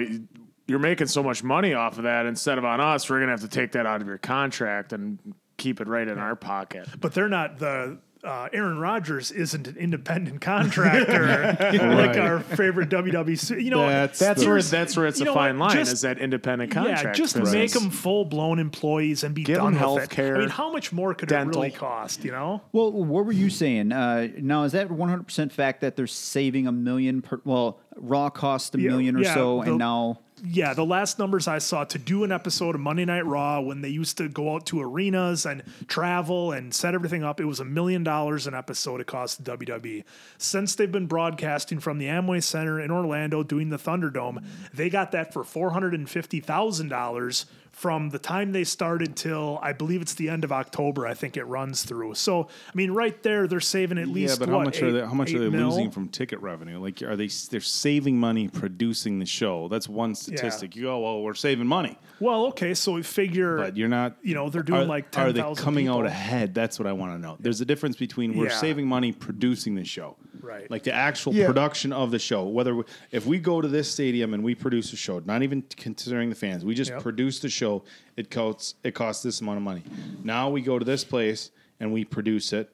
[0.70, 2.26] you're making so much money off of that.
[2.26, 5.18] Instead of on us, we're gonna have to take that out of your contract and
[5.56, 6.88] keep it right in our pocket.
[7.00, 11.56] but they're not the uh, Aaron Rodgers isn't an independent contractor
[11.94, 13.62] like our favorite WWE.
[13.64, 15.68] You know, That's That's where that's where it's a fine what?
[15.68, 17.08] line Just- is that independent contractor.
[17.08, 17.52] yeah, just business.
[17.54, 20.10] make them full blown employees and be Give done 'em with health it.
[20.10, 21.62] care, I mean, how much more could dental.
[21.62, 22.22] it really cost?
[22.24, 23.90] You know, well, what were you saying?
[23.92, 28.74] Uh, now, is that 100% fact that they're saving a million per, well, Raw cost
[28.74, 31.84] a Yeah, million or yeah, so, the- and now yeah, the last numbers I saw
[31.84, 34.80] to do an episode of Monday Night Raw when they used to go out to
[34.80, 39.06] arenas and travel and set everything up, it was a million dollars an episode it
[39.06, 40.04] cost the WWE.
[40.38, 45.12] Since they've been broadcasting from the Amway Center in Orlando doing the Thunderdome, they got
[45.12, 47.46] that for four hundred and fifty thousand dollars
[47.80, 51.06] from the time they started till I believe it's the end of October.
[51.06, 52.12] I think it runs through.
[52.14, 54.38] So I mean, right there, they're saving at least.
[54.38, 55.00] Yeah, but what, how much are they?
[55.00, 55.68] How much are they mil?
[55.70, 56.78] losing from ticket revenue?
[56.78, 57.28] Like, are they?
[57.50, 59.68] They're saving money producing the show.
[59.68, 60.76] That's one statistic.
[60.76, 64.16] You go, oh, well, we're saving money, Well, okay, so we figure, but you're not.
[64.22, 66.52] you know, they're doing are, like are they coming out ahead?
[66.52, 67.38] That's what I want to know.
[67.40, 68.58] There's a difference between we're Yeah.
[68.58, 70.70] saving money producing the show, Right.
[70.70, 71.46] Like the actual Yeah.
[71.46, 72.44] production of the show.
[72.44, 75.62] Whether we, if we go to this stadium and we produce a show, not even
[75.76, 77.02] considering the fans, we just Yep.
[77.02, 77.82] produce the show.
[78.16, 79.82] It costs it costs this amount of money.
[80.24, 82.70] Now we go to this place and we produce it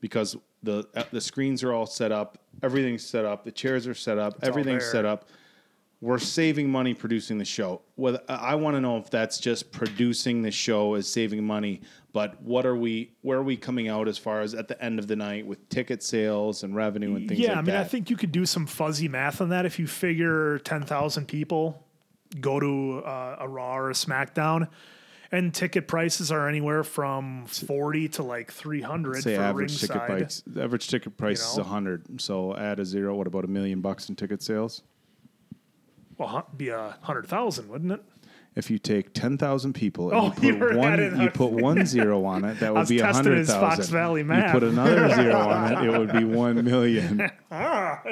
[0.00, 3.94] because the uh, the screens are all set up, everything's set up, the chairs are
[3.94, 5.28] set up, all everything's set up
[6.00, 7.82] we're saving money producing the show.
[7.96, 11.80] Whether I want to know if that's just producing the show is saving money,
[12.12, 13.14] but what are we?
[13.22, 15.68] Where are we coming out as far as at the end of the night with
[15.68, 17.42] ticket sales and revenue and things like that?
[17.42, 17.86] Yeah, like I mean, that?
[17.86, 21.26] I think you could do some fuzzy math on that if you figure ten thousand
[21.26, 21.84] people
[22.40, 24.68] go to uh, a Raw or a SmackDown.
[25.30, 29.96] And ticket prices are anywhere from forty to like three hundred say for average ticket
[29.96, 30.18] ringside.
[30.20, 30.42] price.
[30.46, 31.64] The average ticket price is know?
[31.64, 32.20] a hundred.
[32.20, 33.14] So add a zero.
[33.14, 34.82] What about a million bucks in ticket sales?
[36.18, 38.02] Well, be a hundred thousand, wouldn't it?
[38.56, 42.24] If you take ten thousand people and Oh, you put one, you put one zero
[42.24, 43.24] on it, that would be a hundred thousand.
[43.24, 43.92] hundred his Fox thousand.
[43.94, 47.30] Valley You put another zero on it, it would be one million.
[47.50, 48.02] Ah.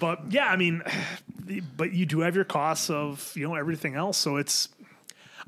[0.00, 0.82] But yeah, I mean,
[1.76, 4.68] but you do have your costs of you know everything else, so it's.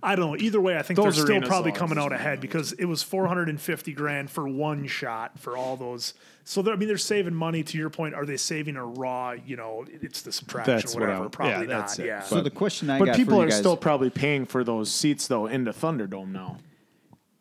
[0.03, 0.37] I don't know.
[0.37, 3.03] Either way, I think Those they're still probably though, coming out ahead because it was
[3.03, 6.15] 450 grand for one shot for all those.
[6.45, 7.63] So I mean, they're saving money.
[7.65, 9.33] To your point, are they saving a raw?
[9.33, 11.23] You know, it's the subtraction, That's what whatever.
[11.23, 12.05] I'm- probably yeah, that's not.
[12.05, 12.09] it.
[12.09, 12.23] Yeah.
[12.23, 14.63] So the question I But got people for are you guys, still probably paying for
[14.63, 16.59] those seats though into Thunderdome now.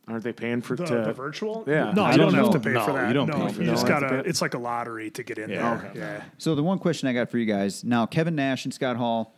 [0.08, 1.64] Aren't they paying for the, to the virtual?
[1.68, 1.92] Yeah.
[1.92, 2.52] No, I you don't don't, have know.
[2.54, 3.08] to pay No, for that.
[3.08, 3.72] you don't no, pay for you that.
[3.74, 4.24] just You don't have gotta.
[4.24, 4.30] pay?
[4.30, 5.78] It's like a lottery to get in Yeah.
[5.78, 5.92] there.
[5.96, 6.24] Yeah.
[6.38, 9.35] So the one question I got for you guys now, Kevin Nash and Scott Hall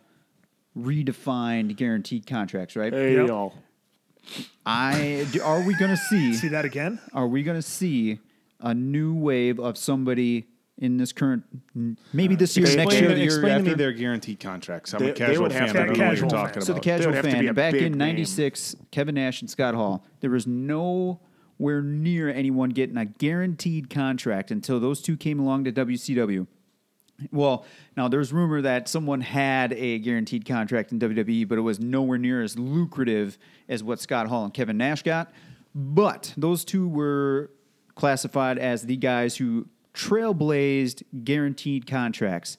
[0.78, 2.93] redefined guaranteed contracts, right?
[2.93, 3.28] Hey Yep.
[3.28, 3.53] y'all.
[4.65, 6.34] I do- are we going to see?
[6.36, 6.99] See that again?
[7.13, 8.19] Are we going to see
[8.59, 10.47] a new wave of somebody
[10.80, 11.43] in this current,
[12.13, 13.78] maybe this year, Explain, next year, to- the year explain to me after?
[13.78, 14.93] their guaranteed contracts.
[14.93, 15.75] I'm They- a they casual would have fan.
[15.75, 16.65] to I don't be know what you're casual talking fans.
[16.67, 16.84] So the about.
[16.84, 17.97] casual would have to be fan, back big in name.
[17.99, 24.51] '96, Kevin Nash and Scott Hall, there was nowhere near anyone getting a guaranteed contract
[24.51, 26.45] until those two came along to WCW.
[27.32, 27.65] Well,
[27.95, 32.18] now there's rumor that someone had a guaranteed contract in WWE, but it was nowhere
[32.18, 33.38] near as lucrative
[33.68, 35.32] as what Scott Hall and Kevin Nash got.
[35.74, 37.51] But those two were
[37.95, 42.57] classified as the guys who trailblazed guaranteed contracts.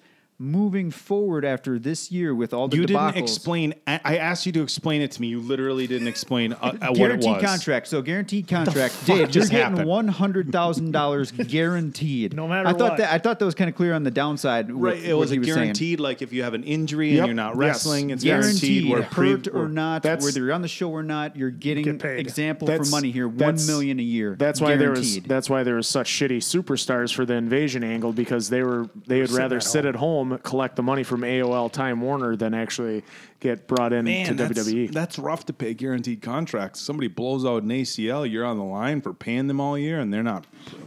[0.48, 3.74] Moving forward after this year with all the You debacles, didn't explain.
[3.88, 5.26] I I asked you to explain it to me.
[5.26, 7.42] You literally didn't explain uh, uh, what it guaranteed was.
[7.44, 7.88] contract.
[7.88, 12.34] So guaranteed contract, fuck Dave, you're getting one hundred thousand dollars guaranteed.
[12.36, 12.98] No matter I thought what.
[12.98, 14.70] that I thought that was kind of clear on the downside.
[14.70, 15.54] Right, with it was he a saying.
[15.56, 15.98] guaranteed.
[15.98, 17.58] Like if you have an injury and you're not Yes.
[17.58, 18.90] wrestling, it's guaranteed, guaranteed.
[18.92, 21.82] Where pre- hurt or not, That's- whether you're on the show or not, you're getting
[21.82, 22.20] Get paid.
[22.20, 24.36] example for money here, million a year.
[24.38, 28.12] That's why there was that's why there was such shitty superstars for the invasion angle
[28.12, 32.00] because they were they would rather sit at home collect the money from AOL Time
[32.02, 33.02] Warner than actually
[33.40, 34.92] get brought in Man, to that's, WWE.
[34.92, 36.80] that's rough to pay guaranteed contracts.
[36.80, 40.12] Somebody blows out an ACL, you're on the line for paying them all year, and
[40.12, 40.44] they're not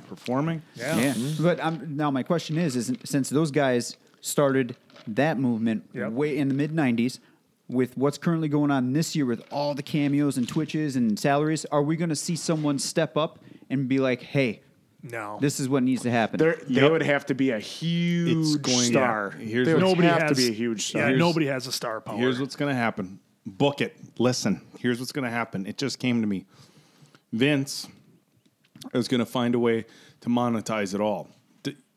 [0.07, 0.61] performing.
[0.75, 4.75] Yeah, but um, now my question is: is since those guys started
[5.07, 6.11] that movement Yep.
[6.11, 7.19] way in the mid '90s,
[7.69, 11.65] with what's currently going on this year with all the cameos and twitches and salaries,
[11.71, 13.39] are we going to see someone step up
[13.69, 14.61] and be like, "Hey,
[15.03, 15.37] No.
[15.41, 16.37] this is what needs to happen"?
[16.37, 16.91] They're- They Yep.
[16.91, 19.33] would have to be a huge going- star.
[19.39, 19.45] yeah.
[19.45, 21.01] Here's they nobody has to be a huge star.
[21.01, 22.17] Yeah, Here's- nobody has a star power.
[22.17, 23.19] Here's what's going to happen.
[23.45, 23.95] Book it.
[24.19, 24.61] Listen.
[24.79, 25.65] Here's what's going to happen.
[25.65, 26.45] It just came to me.
[27.33, 27.87] Vince
[28.93, 29.85] is going to find a way
[30.21, 31.27] to monetize it all.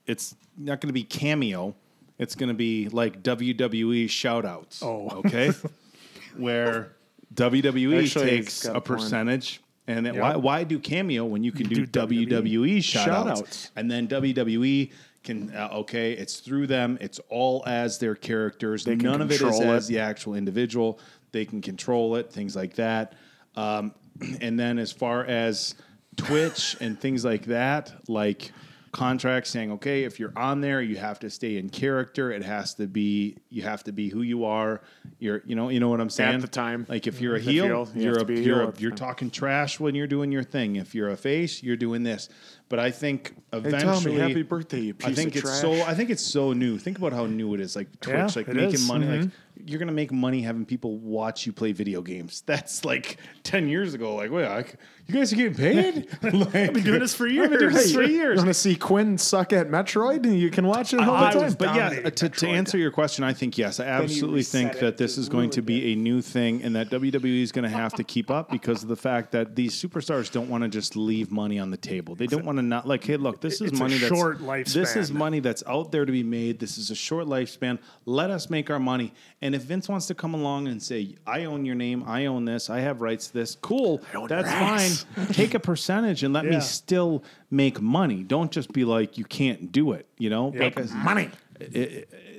[0.06, 1.74] It's not going to be cameo.
[2.18, 4.82] It's going to be like WWE shoutouts.
[4.82, 5.08] Oh.
[5.26, 5.50] okay.
[6.36, 6.92] Where
[7.34, 8.84] WWE Actually, takes it's a a point.
[9.00, 9.60] percentage.
[9.86, 13.70] And then why, why do cameo when you can do, Do WWE WWE shoutouts?
[13.76, 14.90] And then WWE
[15.22, 16.96] can, uh, okay, it's through them.
[17.00, 18.84] It's all as their characters.
[18.84, 21.00] can None of it is control as the actual individual.
[21.32, 23.14] They can control it, things like that.
[23.56, 23.92] Um,
[24.40, 25.74] and then as far as
[26.16, 28.52] Twitch and things like that, like
[28.94, 32.30] contracts saying, okay, if you're on there, you have to stay in character.
[32.30, 34.80] It has to be, you have to be who you are.
[35.18, 36.36] You're, you know, you know what I'm saying.
[36.36, 36.86] At the time.
[36.88, 37.24] like if mm-hmm.
[37.24, 40.06] you're a heel, heel, you you're a, a you're, a, you're talking trash when you're
[40.06, 40.76] doing your thing.
[40.76, 42.28] If you're a face, you're doing this.
[42.68, 45.60] But I think eventually, tell me, happy birthday, you piece I think of it's trash.
[45.60, 45.82] so.
[45.82, 46.78] I think it's so new.
[46.78, 47.76] Think about how new it is.
[47.76, 48.88] Like Twitch, Yeah, like making is.
[48.88, 49.06] money.
[49.06, 49.36] Like mm-hmm.
[49.56, 52.42] You're gonna make money having people watch you play video games.
[52.46, 54.14] That's like ten years ago.
[54.14, 54.76] Like, wait, I c
[55.06, 56.08] you guys are getting paid?
[56.22, 57.74] like, I've been doing this for I've been doing years.
[57.74, 60.24] this for You want to see Quinn suck at Metroid?
[60.38, 61.52] You can watch it all I the time.
[61.58, 63.80] But yeah, uh, to, to answer your question, I think yes.
[63.80, 67.42] I absolutely think that this is going to be a new thing, and that WWE
[67.42, 70.48] is going to have to keep up because of the fact that these superstars don't
[70.48, 72.14] want to just leave money on the table.
[72.14, 74.38] They don't want to not like, hey, look, this is It's a money that's short
[74.64, 76.58] This is money that's out there to be made.
[76.58, 77.78] This is a short lifespan.
[78.06, 79.12] Let us make our money.
[79.44, 82.46] And if Vince wants to come along and say, I own your name, I own
[82.46, 85.26] this, I have rights to this, cool, that's fine.
[85.34, 86.52] Take a percentage and let Yeah.
[86.52, 88.22] me still make money.
[88.22, 90.06] Don't just be like, you can't do it.
[90.16, 90.74] You know, Yep.
[90.74, 91.28] Because Money.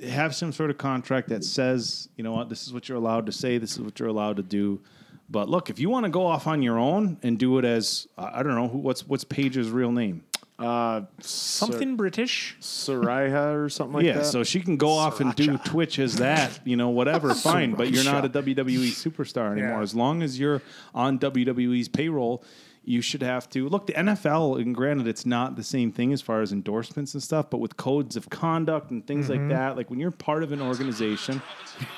[0.09, 3.27] have some sort of contract that says, you know what, this is what you're allowed
[3.27, 4.81] to say, this is what you're allowed to do.
[5.29, 8.07] But look, if you want to go off on your own and do it as
[8.17, 10.23] I don't know who, what's what's Paige's real name?
[10.57, 12.55] Uh, Something British.
[12.61, 14.25] Soraya or something like yeah, that.
[14.25, 17.73] so she can go off and do Twitch as that, you know, whatever, fine.
[17.73, 19.77] But you're not a WWE superstar anymore.
[19.77, 19.81] Yeah.
[19.81, 20.61] As long as you're
[20.93, 22.43] on WWE's payroll,
[22.85, 23.87] you should have to look.
[23.87, 27.49] The NFL, and granted, it's not the same thing as far as endorsements and stuff,
[27.49, 29.49] but with codes of conduct and things Mm-hmm.
[29.49, 31.41] like that, like when you're part of an organization,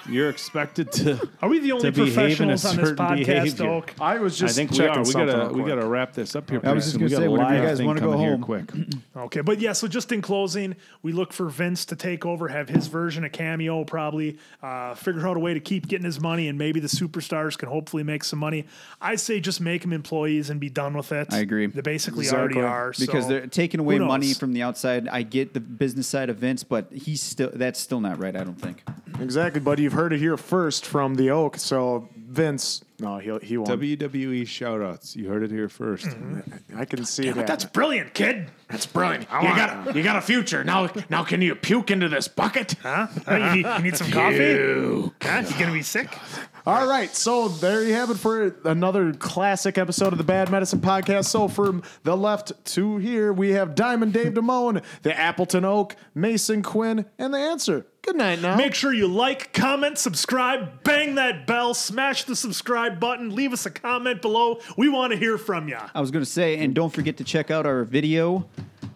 [0.10, 1.20] you're expected to.
[1.42, 3.66] Are we the only to behave in a professionals on this podcast.
[3.68, 3.94] Oak?
[4.00, 5.04] I was I just think we checking are.
[5.04, 6.62] We gotta we gotta wrap this up here.
[6.64, 8.42] I was just gonna say, a whenever you guys wanna go coming here home.
[8.42, 8.72] quick.
[9.18, 12.70] Okay, but yeah, so just in closing, we look for Vince to take over, have
[12.70, 16.48] his version of Cameo, probably uh, figure out a way to keep getting his money,
[16.48, 18.68] and maybe the superstars can hopefully make some money.
[19.02, 21.28] I'd say just make them employees and be done with it.
[21.32, 21.66] I agree.
[21.66, 22.56] They basically Exactly.
[22.58, 22.94] already are.
[22.98, 25.08] because so they're taking away money from the outside.
[25.08, 28.36] I get the business side of Vince, but he's still that's still not right.
[28.36, 28.84] I don't think.
[29.20, 29.82] Exactly, buddy.
[29.84, 31.58] You've heard it here first from the Oak.
[31.58, 33.70] So Vince, no, he he won't.
[33.70, 35.16] WWE shoutouts.
[35.16, 36.80] You heard it here 1st Mm-hmm.
[36.80, 37.46] I can see that.
[37.48, 38.50] That's brilliant, kid.
[38.70, 39.28] that's brilliant.
[39.32, 40.90] You got you got a future now.
[41.10, 42.74] Now can you puke into this bucket?
[42.82, 43.08] Huh?
[43.26, 43.36] Huh?
[43.36, 45.12] you, need, you need some coffee?
[45.22, 45.44] Huh?
[45.48, 46.18] You gonna be sick?
[46.66, 50.80] All right, so there you have it for another classic episode of the Bad Medicine
[50.82, 51.26] Podcast.
[51.26, 56.62] So from the left to here, we have Diamond Dave Damone, the Appleton Oak, Mason
[56.64, 57.86] Quinn, and the answer.
[58.08, 58.56] Good night now.
[58.56, 63.66] Make sure you like, comment, subscribe, bang that bell, smash the subscribe button, leave us
[63.66, 64.62] a comment below.
[64.78, 65.78] We want to hear from you.
[65.94, 68.48] I was going to say, and don't forget to check out our video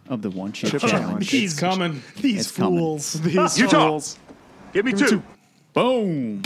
[0.08, 1.02] of the one chip, Chip challenge.
[1.04, 1.32] challenge.
[1.32, 2.02] These, coming.
[2.22, 2.80] these It's coming.
[2.80, 3.14] fools.
[3.22, 3.88] These Utah.
[3.90, 4.18] fools.
[4.72, 5.22] Give me two.
[5.74, 6.42] Boom.